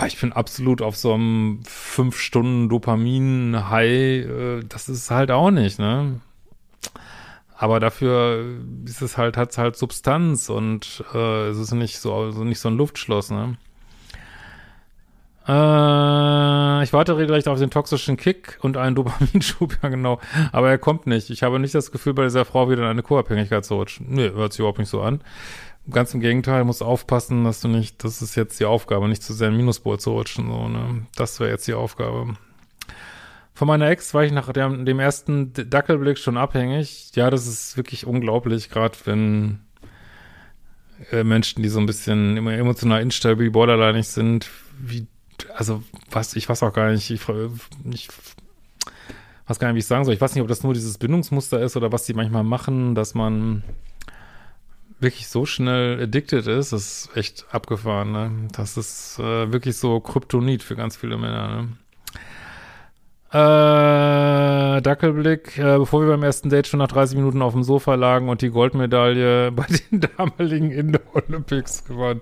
oh, 0.00 0.04
ich 0.06 0.20
bin 0.20 0.32
absolut 0.32 0.82
auf 0.82 0.96
so 0.96 1.14
einem 1.14 1.60
fünf 1.64 2.18
Stunden 2.18 2.68
Dopamin-High, 2.68 3.88
äh, 3.88 4.60
das 4.68 4.88
ist 4.88 5.10
halt 5.10 5.30
auch 5.30 5.50
nicht, 5.50 5.78
ne? 5.78 6.20
Aber 7.56 7.80
dafür 7.80 8.44
ist 8.84 9.02
es 9.02 9.18
halt, 9.18 9.36
hat 9.36 9.50
es 9.50 9.58
halt 9.58 9.76
Substanz 9.76 10.48
und 10.48 11.04
äh, 11.12 11.48
es 11.48 11.58
ist 11.58 11.72
nicht 11.72 11.98
so, 11.98 12.14
also 12.14 12.44
nicht 12.44 12.60
so 12.60 12.68
ein 12.68 12.76
Luftschloss, 12.76 13.30
ne? 13.30 13.56
Äh, 15.48 16.84
ich 16.84 16.92
warte 16.92 17.16
regelrecht 17.16 17.48
auf 17.48 17.58
den 17.58 17.70
toxischen 17.70 18.16
Kick 18.16 18.58
und 18.60 18.76
einen 18.76 18.94
Dopaminschub, 18.94 19.78
ja 19.82 19.88
genau. 19.88 20.20
Aber 20.52 20.70
er 20.70 20.78
kommt 20.78 21.06
nicht. 21.06 21.30
Ich 21.30 21.42
habe 21.42 21.58
nicht 21.58 21.74
das 21.74 21.90
Gefühl, 21.90 22.14
bei 22.14 22.24
dieser 22.24 22.44
Frau 22.44 22.70
wieder 22.70 22.82
in 22.82 22.88
eine 22.88 23.02
Co-Abhängigkeit 23.02 23.64
zu 23.64 23.74
rutschen. 23.74 24.06
Nee, 24.10 24.30
hört 24.30 24.52
sich 24.52 24.60
überhaupt 24.60 24.78
nicht 24.78 24.90
so 24.90 25.00
an. 25.00 25.22
Ganz 25.90 26.12
im 26.12 26.20
Gegenteil, 26.20 26.64
musst 26.64 26.82
aufpassen, 26.82 27.44
dass 27.44 27.60
du 27.60 27.68
nicht, 27.68 28.04
das 28.04 28.20
ist 28.20 28.34
jetzt 28.34 28.60
die 28.60 28.66
Aufgabe, 28.66 29.08
nicht 29.08 29.22
zu 29.22 29.32
sehr 29.32 29.48
in 29.48 29.56
Minuspol 29.56 29.98
zu 29.98 30.12
rutschen, 30.12 30.48
so, 30.48 30.68
ne? 30.68 31.06
Das 31.16 31.40
wäre 31.40 31.50
jetzt 31.50 31.66
die 31.66 31.74
Aufgabe. 31.74 32.34
Von 33.54 33.68
meiner 33.68 33.88
Ex 33.88 34.14
war 34.14 34.22
ich 34.22 34.30
nach 34.30 34.52
dem, 34.52 34.84
dem 34.84 35.00
ersten 35.00 35.52
Dackelblick 35.52 36.18
schon 36.18 36.36
abhängig. 36.36 37.10
Ja, 37.14 37.30
das 37.30 37.46
ist 37.46 37.76
wirklich 37.76 38.06
unglaublich, 38.06 38.70
gerade 38.70 38.96
wenn 39.04 39.60
äh, 41.10 41.24
Menschen, 41.24 41.62
die 41.62 41.68
so 41.68 41.80
ein 41.80 41.86
bisschen 41.86 42.36
emotional 42.46 43.02
instabil, 43.02 43.50
borderlinig 43.50 44.06
sind, 44.06 44.50
wie, 44.78 45.06
also 45.56 45.82
was, 46.10 46.36
ich 46.36 46.48
weiß 46.48 46.62
auch 46.62 46.72
gar 46.72 46.92
nicht, 46.92 47.10
ich, 47.10 47.22
ich 47.90 48.08
weiß 49.46 49.58
gar 49.58 49.68
nicht, 49.68 49.74
wie 49.74 49.80
ich 49.80 49.86
sagen 49.86 50.04
soll. 50.04 50.14
Ich 50.14 50.20
weiß 50.20 50.34
nicht, 50.34 50.42
ob 50.42 50.48
das 50.48 50.62
nur 50.62 50.74
dieses 50.74 50.98
Bindungsmuster 50.98 51.60
ist 51.60 51.76
oder 51.76 51.90
was 51.90 52.04
die 52.04 52.14
manchmal 52.14 52.44
machen, 52.44 52.94
dass 52.94 53.14
man 53.14 53.64
wirklich 55.00 55.28
so 55.28 55.46
schnell 55.46 56.02
addicted 56.02 56.46
ist, 56.46 56.72
ist 56.72 57.10
echt 57.14 57.46
abgefahren, 57.50 58.12
ne? 58.12 58.30
Das 58.52 58.76
ist 58.76 59.18
äh, 59.18 59.52
wirklich 59.52 59.76
so 59.76 60.00
Kryptonit 60.00 60.62
für 60.62 60.76
ganz 60.76 60.96
viele 60.96 61.16
Männer, 61.16 61.48
ne? 61.48 61.68
Äh, 63.30 64.80
Dackelblick, 64.80 65.58
äh, 65.58 65.76
bevor 65.76 66.00
wir 66.00 66.08
beim 66.08 66.22
ersten 66.22 66.48
Date 66.48 66.66
schon 66.66 66.78
nach 66.78 66.88
30 66.88 67.16
Minuten 67.16 67.42
auf 67.42 67.52
dem 67.52 67.62
Sofa 67.62 67.94
lagen 67.94 68.30
und 68.30 68.40
die 68.40 68.48
Goldmedaille 68.48 69.52
bei 69.52 69.66
den 69.66 70.00
damaligen 70.00 70.70
Indoor 70.70 71.24
Olympics 71.28 71.84
gewonnen. 71.84 72.20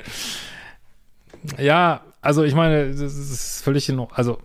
Ja, 1.58 2.00
also 2.20 2.42
ich 2.42 2.54
meine, 2.54 2.90
das 2.90 3.00
ist 3.00 3.62
völlig 3.62 3.88
in 3.88 4.00
also 4.00 4.38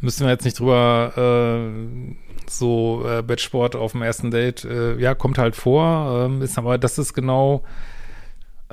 müssen 0.00 0.26
wir 0.26 0.32
jetzt 0.32 0.44
nicht 0.44 0.58
drüber 0.58 1.12
äh, 1.16 2.14
so 2.48 3.04
äh, 3.06 3.22
Bettsport 3.22 3.76
auf 3.76 3.92
dem 3.92 4.02
ersten 4.02 4.30
Date, 4.30 4.64
äh, 4.64 4.98
ja, 4.98 5.14
kommt 5.14 5.38
halt 5.38 5.56
vor, 5.56 6.26
ähm, 6.26 6.42
ist 6.42 6.58
aber 6.58 6.78
das 6.78 6.98
ist 6.98 7.14
genau 7.14 7.62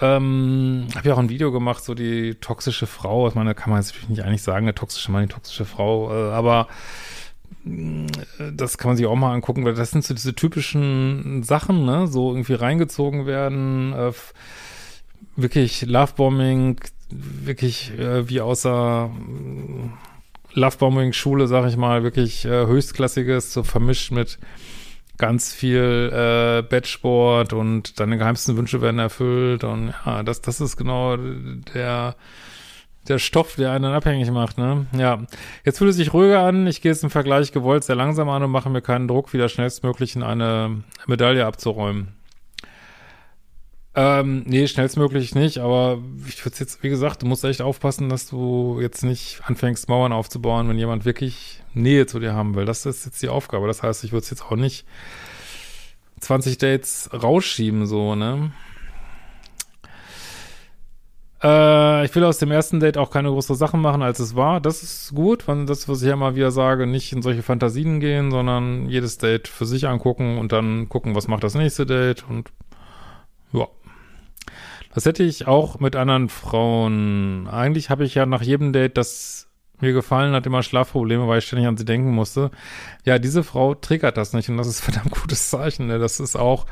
ähm, 0.02 0.88
habe 0.96 1.08
ja 1.08 1.16
auch 1.16 1.20
ein 1.20 1.30
Video 1.30 1.52
gemacht, 1.52 1.84
so 1.84 1.94
die 1.94 2.36
toxische 2.36 2.86
Frau. 2.86 3.28
Ich 3.28 3.36
meine, 3.36 3.56
kann 3.56 3.70
man 3.70 3.80
jetzt 3.80 3.90
natürlich 3.90 4.10
nicht 4.10 4.24
eigentlich 4.24 4.44
sagen, 4.44 4.66
eine 4.66 4.76
toxische 4.76 5.12
Mann, 5.12 5.24
die 5.24 5.34
toxische 5.34 5.66
Frau, 5.66 6.12
äh, 6.12 6.32
aber 6.34 6.68
äh, 7.66 8.08
das 8.54 8.78
kann 8.78 8.90
man 8.90 8.98
sich 8.98 9.06
auch 9.06 9.16
mal 9.16 9.34
angucken, 9.34 9.64
weil 9.64 9.74
das 9.74 9.92
sind 9.92 10.04
so 10.04 10.14
diese 10.14 10.36
typischen 10.36 11.44
Sachen, 11.44 11.86
ne, 11.86 12.08
so 12.08 12.32
irgendwie 12.32 12.56
reingezogen 12.56 13.26
werden, 13.26 13.94
äh, 13.94 14.12
wirklich 15.38 15.84
Lovebombing, 15.84 16.82
wirklich 17.10 17.98
äh, 17.98 18.28
wie 18.28 18.42
außer 18.42 19.10
äh, 19.10 19.90
Lovebombing-Schule, 20.56 21.48
sag 21.48 21.68
ich 21.68 21.78
mal, 21.78 22.04
wirklich 22.04 22.46
äh, 22.46 22.66
höchstklassiges, 22.66 23.54
so 23.54 23.64
vermischt 23.64 24.12
mit 24.12 24.40
ganz 25.18 25.54
viel 25.54 26.12
äh, 26.14 26.62
Bettsport 26.62 27.54
und 27.54 28.00
deine 28.00 28.18
geheimsten 28.18 28.58
Wünsche 28.58 28.82
werden 28.82 29.00
erfüllt 29.00 29.64
und 29.64 29.94
ja, 30.06 30.24
das, 30.24 30.42
das 30.42 30.60
ist 30.60 30.76
genau 30.76 31.16
der, 31.18 32.16
der 33.08 33.20
Stoff, 33.20 33.56
der 33.56 33.72
einen 33.72 33.94
abhängig 33.94 34.30
macht, 34.32 34.58
ne? 34.58 34.88
Ja. 34.98 35.22
Jetzt 35.64 35.78
fühlt 35.78 35.92
es 35.92 35.96
sich 35.98 36.14
ruhiger 36.14 36.42
an. 36.42 36.68
Ich 36.68 36.82
gehe 36.82 36.92
es 36.92 37.04
im 37.04 37.10
Vergleich 37.10 37.52
gewollt 37.52 37.84
sehr 37.84 37.96
langsam 37.96 38.30
an 38.30 38.44
und 38.44 38.52
mache 38.52 38.70
mir 38.70 38.82
keinen 38.82 39.08
Druck, 39.08 39.32
wieder 39.34 39.48
schnellstmöglich 39.48 40.16
in 40.16 40.24
eine 40.24 40.84
Medaille 41.08 41.46
abzuräumen. 41.46 42.10
Ähm, 43.98 44.44
nee, 44.46 44.68
schnellstmöglich 44.68 45.36
nicht, 45.36 45.60
aber 45.60 46.00
ich 46.28 46.44
würde 46.44 46.58
jetzt, 46.60 46.84
wie 46.84 46.90
gesagt, 46.90 47.22
du 47.22 47.28
musst 47.28 47.46
echt 47.46 47.62
aufpassen, 47.62 48.10
dass 48.10 48.28
du 48.28 48.80
jetzt 48.82 49.04
nicht 49.04 49.40
anfängst, 49.46 49.88
Mauern 49.88 50.12
aufzubauen, 50.12 50.68
wenn 50.68 50.78
jemand 50.78 51.06
wirklich 51.06 51.64
Nähe 51.74 52.06
zu 52.06 52.20
dir 52.20 52.34
haben 52.34 52.56
will. 52.56 52.66
Das 52.66 52.86
ist 52.86 53.06
jetzt 53.06 53.22
die 53.24 53.30
Aufgabe. 53.30 53.68
Das 53.68 53.84
heißt, 53.84 54.04
ich 54.04 54.12
würde 54.12 54.24
es 54.24 54.30
jetzt 54.30 54.44
auch 54.44 54.58
nicht 54.58 54.86
20 56.20 56.58
Dates 56.58 57.10
rausschieben, 57.14 57.86
so, 57.86 58.16
ne? 58.16 58.52
Äh, 61.44 62.06
ich 62.06 62.16
will 62.16 62.24
aus 62.24 62.38
dem 62.38 62.52
ersten 62.52 62.80
Date 62.80 62.98
auch 62.98 63.12
keine 63.12 63.30
größere 63.30 63.56
Sachen 63.56 63.82
machen, 63.82 64.02
als 64.02 64.20
es 64.20 64.36
war. 64.36 64.62
Das 64.62 64.84
ist 64.84 65.14
gut, 65.14 65.48
wenn 65.48 65.68
das, 65.68 65.88
was 65.88 66.02
ich 66.02 66.08
ja 66.10 66.16
mal 66.16 66.36
wieder 66.36 66.52
sage, 66.52 66.88
nicht 66.88 67.12
in 67.14 67.22
solche 67.22 67.44
Fantasien 67.44 68.00
gehen, 68.00 68.32
sondern 68.32 68.90
jedes 68.90 69.18
Date 69.18 69.48
für 69.48 69.66
sich 69.66 69.88
angucken 69.88 70.38
und 70.38 70.52
dann 70.52 70.90
gucken, 70.90 71.16
was 71.16 71.28
macht 71.28 71.44
das 71.44 71.56
nächste 71.56 71.86
Date 71.86 72.26
und 72.30 72.52
Ja. 73.54 73.68
Das 74.96 75.06
hätte 75.06 75.24
ich 75.24 75.46
auch 75.46 75.82
mit 75.82 75.98
anderen 75.98 76.30
Frauen. 76.30 77.50
Eigentlich 77.50 77.90
habe 77.90 78.06
ich 78.06 78.16
ja 78.16 78.26
nach 78.26 78.42
jedem 78.42 78.72
Date, 78.72 78.98
das 78.98 79.50
mir 79.82 79.92
gefallen 79.92 80.34
hat, 80.34 80.46
immer 80.46 80.64
Schlafprobleme, 80.64 81.28
weil 81.28 81.40
ich 81.40 81.46
ständig 81.46 81.68
an 81.68 81.76
sie 81.76 81.84
denken 81.84 82.12
musste. 82.12 82.50
Ja, 83.04 83.20
diese 83.20 83.44
Frau 83.44 83.76
triggert 83.76 84.16
das 84.16 84.32
nicht 84.32 84.50
und 84.50 84.56
das 84.56 84.68
ist 84.68 84.80
verdammt 84.82 85.12
gutes 85.12 85.50
Zeichen. 85.50 85.88
Ne? 85.88 86.00
Das 86.00 86.22
ist 86.22 86.38
auch, 86.38 86.66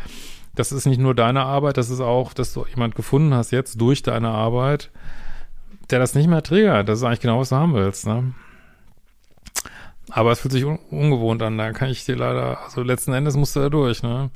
das 0.55 0.71
ist 0.71 0.85
nicht 0.85 1.01
nur 1.01 1.13
deine 1.13 1.41
Arbeit, 1.41 1.75
das 1.75 1.89
ist 1.89 1.99
auch, 1.99 2.33
dass 2.33 2.53
du 2.53 2.65
jemand 2.65 2.95
gefunden 2.95 3.33
hast 3.33 3.51
jetzt 3.51 3.81
durch 3.81 4.03
deine 4.03 4.29
Arbeit, 4.29 4.89
der 5.89 5.99
das 5.99 6.15
nicht 6.15 6.29
mehr 6.29 6.43
triggert. 6.43 6.87
Das 6.87 6.99
ist 6.99 7.03
eigentlich 7.03 7.19
genau, 7.19 7.41
was 7.41 7.49
du 7.49 7.57
haben 7.57 7.73
willst. 7.73 8.07
Ne? 8.07 8.33
Aber 10.11 10.31
es 10.31 10.39
fühlt 10.39 10.53
sich 10.53 10.63
un 10.63 10.79
ungewohnt 10.91 11.41
an, 11.41 11.57
da 11.57 11.73
kann 11.73 11.89
ich 11.89 12.05
dir 12.05 12.15
leider, 12.15 12.61
also 12.61 12.83
letzten 12.83 13.11
Endes 13.11 13.35
musst 13.35 13.57
du 13.57 13.59
da 13.59 13.69
durch, 13.69 14.01
ne? 14.01 14.29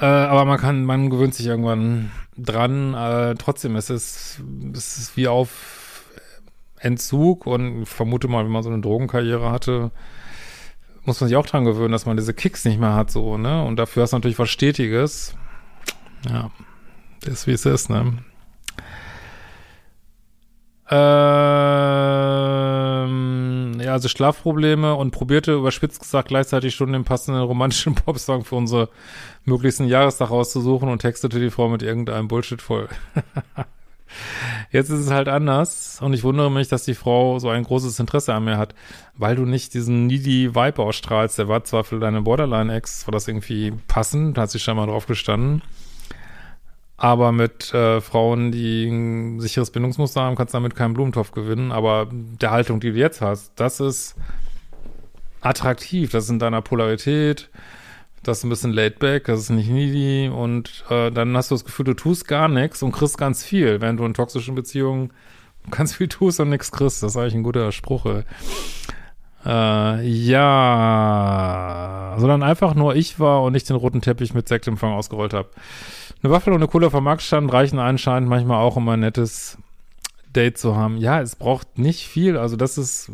Äh, 0.00 0.04
aber 0.04 0.44
man 0.44 0.58
kann, 0.58 0.84
man 0.84 1.10
gewöhnt 1.10 1.34
sich 1.34 1.46
irgendwann 1.46 2.10
dran. 2.36 2.94
Äh, 2.94 3.34
trotzdem 3.36 3.76
ist 3.76 3.90
es, 3.90 4.40
es 4.74 4.98
ist 4.98 5.16
wie 5.16 5.28
auf 5.28 6.04
Entzug 6.78 7.46
und 7.46 7.86
vermute 7.86 8.28
mal, 8.28 8.44
wenn 8.44 8.52
man 8.52 8.62
so 8.62 8.70
eine 8.70 8.80
Drogenkarriere 8.80 9.50
hatte, 9.50 9.90
muss 11.04 11.20
man 11.20 11.28
sich 11.28 11.36
auch 11.36 11.46
dran 11.46 11.64
gewöhnen, 11.64 11.92
dass 11.92 12.06
man 12.06 12.16
diese 12.16 12.34
Kicks 12.34 12.64
nicht 12.64 12.80
mehr 12.80 12.94
hat, 12.94 13.10
so, 13.10 13.36
ne? 13.36 13.64
Und 13.64 13.76
dafür 13.76 14.02
hast 14.02 14.12
du 14.12 14.16
natürlich 14.16 14.38
was 14.38 14.50
Stetiges. 14.50 15.34
Ja, 16.28 16.50
ist 17.24 17.46
wie 17.46 17.52
es 17.52 17.66
ist, 17.66 17.90
ne? 17.90 18.18
Ähm, 20.90 21.02
ja, 23.82 23.92
also 23.92 24.08
Schlafprobleme 24.08 24.94
und 24.94 25.10
probierte 25.10 25.54
überspitzt 25.54 26.00
gesagt 26.00 26.28
gleichzeitig 26.28 26.74
schon 26.74 26.92
den 26.92 27.04
passenden 27.04 27.42
romantischen 27.42 27.94
Popsong 27.96 28.44
für 28.44 28.56
unsere 28.56 28.88
möglichsten 29.44 29.86
Jahrestag 29.86 30.30
auszusuchen 30.30 30.88
und 30.88 31.00
textete 31.00 31.40
die 31.40 31.50
Frau 31.50 31.68
mit 31.68 31.82
irgendeinem 31.82 32.28
Bullshit 32.28 32.62
voll. 32.62 32.88
Jetzt 34.70 34.90
ist 34.90 35.00
es 35.00 35.10
halt 35.10 35.28
anders 35.28 35.98
und 36.02 36.12
ich 36.12 36.22
wundere 36.22 36.50
mich, 36.50 36.68
dass 36.68 36.84
die 36.84 36.94
Frau 36.94 37.38
so 37.38 37.48
ein 37.48 37.64
großes 37.64 37.98
Interesse 37.98 38.34
an 38.34 38.44
mir 38.44 38.58
hat, 38.58 38.74
weil 39.16 39.36
du 39.36 39.46
nicht 39.46 39.74
diesen 39.74 40.06
needy 40.06 40.54
Vibe 40.54 40.82
ausstrahlst. 40.82 41.38
Der 41.38 41.48
war 41.48 41.64
zwar 41.64 41.84
für 41.84 41.98
deine 41.98 42.22
Borderline-Ex, 42.22 43.06
war 43.06 43.12
das 43.12 43.26
irgendwie 43.26 43.72
passend, 43.88 44.36
hat 44.38 44.50
sie 44.50 44.58
scheinbar 44.58 44.86
drauf 44.86 45.06
gestanden. 45.06 45.62
Aber 47.02 47.32
mit 47.32 47.74
äh, 47.74 48.00
Frauen, 48.00 48.52
die 48.52 48.86
ein 48.86 49.40
sicheres 49.40 49.72
Bindungsmuster 49.72 50.20
haben, 50.20 50.36
kannst 50.36 50.54
du 50.54 50.58
damit 50.58 50.76
keinen 50.76 50.94
Blumentopf 50.94 51.32
gewinnen. 51.32 51.72
Aber 51.72 52.06
der 52.12 52.52
Haltung, 52.52 52.78
die 52.78 52.92
du 52.92 52.96
jetzt 52.96 53.20
hast, 53.20 53.50
das 53.56 53.80
ist 53.80 54.14
attraktiv. 55.40 56.12
Das 56.12 56.24
ist 56.24 56.30
in 56.30 56.38
deiner 56.38 56.62
Polarität. 56.62 57.50
Das 58.22 58.38
ist 58.38 58.44
ein 58.44 58.50
bisschen 58.50 58.72
laid 58.72 59.00
back, 59.00 59.24
das 59.24 59.40
ist 59.40 59.50
nicht 59.50 59.68
needy. 59.68 60.28
Und 60.28 60.84
äh, 60.90 61.10
dann 61.10 61.36
hast 61.36 61.50
du 61.50 61.56
das 61.56 61.64
Gefühl, 61.64 61.86
du 61.86 61.94
tust 61.94 62.28
gar 62.28 62.46
nichts 62.46 62.84
und 62.84 62.92
kriegst 62.92 63.18
ganz 63.18 63.42
viel. 63.42 63.80
Wenn 63.80 63.96
du 63.96 64.04
in 64.04 64.14
toxischen 64.14 64.54
Beziehungen 64.54 65.12
ganz 65.72 65.96
viel 65.96 66.06
tust 66.06 66.38
und 66.38 66.50
nichts 66.50 66.70
kriegst, 66.70 67.02
das 67.02 67.10
ist 67.10 67.16
eigentlich 67.16 67.34
ein 67.34 67.42
guter 67.42 67.72
Spruch. 67.72 68.06
Ey. 68.06 68.22
Äh, 69.44 70.06
ja, 70.06 70.54
sondern 72.16 72.44
einfach 72.44 72.74
nur 72.74 72.94
ich 72.94 73.18
war 73.18 73.42
und 73.42 73.54
nicht 73.54 73.68
den 73.68 73.74
roten 73.74 74.00
Teppich 74.00 74.34
mit 74.34 74.46
Sektempfang 74.46 74.92
ausgerollt 74.92 75.34
habe. 75.34 75.48
Eine 76.22 76.32
Waffel 76.32 76.52
und 76.52 76.60
eine 76.60 76.68
Cola 76.68 76.88
vom 76.88 77.04
Marktstand 77.04 77.52
reichen 77.52 77.80
anscheinend 77.80 78.28
manchmal 78.28 78.58
auch, 78.58 78.76
um 78.76 78.88
ein 78.88 79.00
nettes 79.00 79.58
Date 80.34 80.56
zu 80.56 80.76
haben. 80.76 80.96
Ja, 80.96 81.20
es 81.20 81.34
braucht 81.34 81.78
nicht 81.78 82.06
viel. 82.06 82.36
Also 82.36 82.54
das 82.56 82.78
ist, 82.78 83.10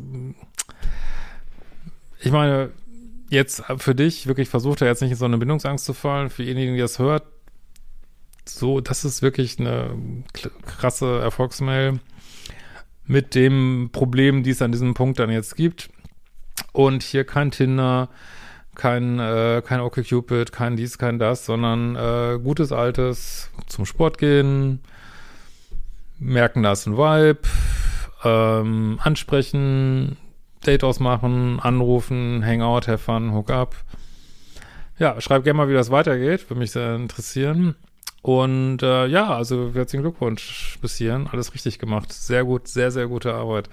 ich 2.20 2.30
meine, 2.30 2.70
jetzt 3.30 3.64
für 3.78 3.94
dich 3.94 4.26
wirklich 4.26 4.50
versucht 4.50 4.82
er 4.82 4.88
jetzt 4.88 5.00
nicht 5.00 5.12
in 5.12 5.16
so 5.16 5.24
eine 5.24 5.38
Bindungsangst 5.38 5.86
zu 5.86 5.94
fallen. 5.94 6.28
Für 6.28 6.42
diejenigen, 6.42 6.74
die 6.74 6.80
das 6.80 6.98
hört, 6.98 7.24
so, 8.44 8.80
das 8.80 9.06
ist 9.06 9.22
wirklich 9.22 9.58
eine 9.58 9.96
krasse 10.66 11.20
Erfolgsmail 11.20 12.00
mit 13.06 13.34
dem 13.34 13.88
Problem, 13.90 14.42
die 14.42 14.50
es 14.50 14.60
an 14.60 14.72
diesem 14.72 14.92
Punkt 14.92 15.18
dann 15.18 15.30
jetzt 15.30 15.56
gibt. 15.56 15.88
Und 16.72 17.02
hier 17.02 17.24
kein 17.24 17.50
Tinder, 17.50 18.10
kein, 18.78 19.18
äh, 19.18 19.62
kein 19.64 19.80
OkCupid, 19.80 20.52
kein 20.52 20.76
dies, 20.76 20.96
kein 20.96 21.18
das, 21.18 21.44
sondern 21.44 21.96
äh, 21.96 22.38
gutes 22.42 22.72
altes 22.72 23.50
zum 23.66 23.84
Sport 23.84 24.16
gehen, 24.16 24.80
merken, 26.18 26.62
da 26.62 26.72
ist 26.72 26.86
ein 26.86 26.96
Vibe, 26.96 27.40
ähm, 28.24 28.98
ansprechen, 29.02 30.16
Date 30.66 30.84
ausmachen, 30.84 31.60
anrufen, 31.60 32.42
Hangout, 32.44 32.88
have 32.88 32.98
fun, 32.98 33.32
hook 33.32 33.50
up. 33.50 33.76
Ja, 34.98 35.20
schreib 35.20 35.44
gerne 35.44 35.58
mal, 35.58 35.68
wie 35.68 35.74
das 35.74 35.90
weitergeht, 35.90 36.48
würde 36.48 36.60
mich 36.60 36.72
sehr 36.72 36.96
interessieren. 36.96 37.76
Und 38.22 38.82
äh, 38.82 39.06
ja, 39.06 39.34
also 39.34 39.70
herzlichen 39.74 40.02
Glückwunsch 40.02 40.78
bis 40.80 40.96
hierhin, 40.96 41.28
alles 41.30 41.54
richtig 41.54 41.78
gemacht. 41.78 42.12
Sehr 42.12 42.44
gut, 42.44 42.66
sehr, 42.66 42.90
sehr 42.90 43.06
gute 43.06 43.32
Arbeit. 43.32 43.68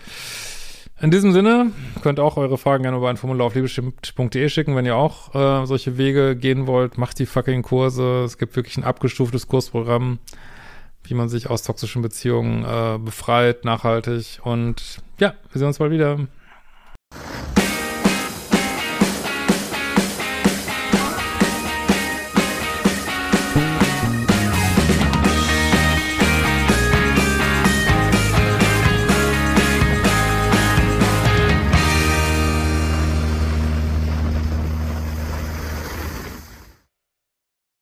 In 1.01 1.11
diesem 1.11 1.33
Sinne 1.33 1.71
könnt 2.01 2.21
auch 2.21 2.37
eure 2.37 2.57
Fragen 2.57 2.83
gerne 2.83 2.97
über 2.97 3.09
ein 3.09 3.17
Formular 3.17 3.47
auf 3.47 3.55
liebestimmt.de 3.55 4.47
schicken, 4.47 4.77
wenn 4.77 4.85
ihr 4.85 4.95
auch 4.95 5.35
äh, 5.35 5.65
solche 5.65 5.97
Wege 5.97 6.37
gehen 6.37 6.67
wollt. 6.67 6.97
Macht 6.97 7.19
die 7.19 7.25
fucking 7.25 7.63
Kurse. 7.63 8.23
Es 8.23 8.37
gibt 8.37 8.55
wirklich 8.55 8.77
ein 8.77 8.85
abgestuftes 8.85 9.47
Kursprogramm, 9.47 10.19
wie 11.03 11.13
man 11.13 11.27
sich 11.27 11.49
aus 11.49 11.63
toxischen 11.63 12.01
Beziehungen 12.01 12.63
äh, 12.63 12.97
befreit, 12.97 13.65
nachhaltig. 13.65 14.39
Und 14.43 15.01
ja, 15.19 15.33
wir 15.51 15.59
sehen 15.59 15.67
uns 15.67 15.79
bald 15.79 15.91
wieder. 15.91 16.17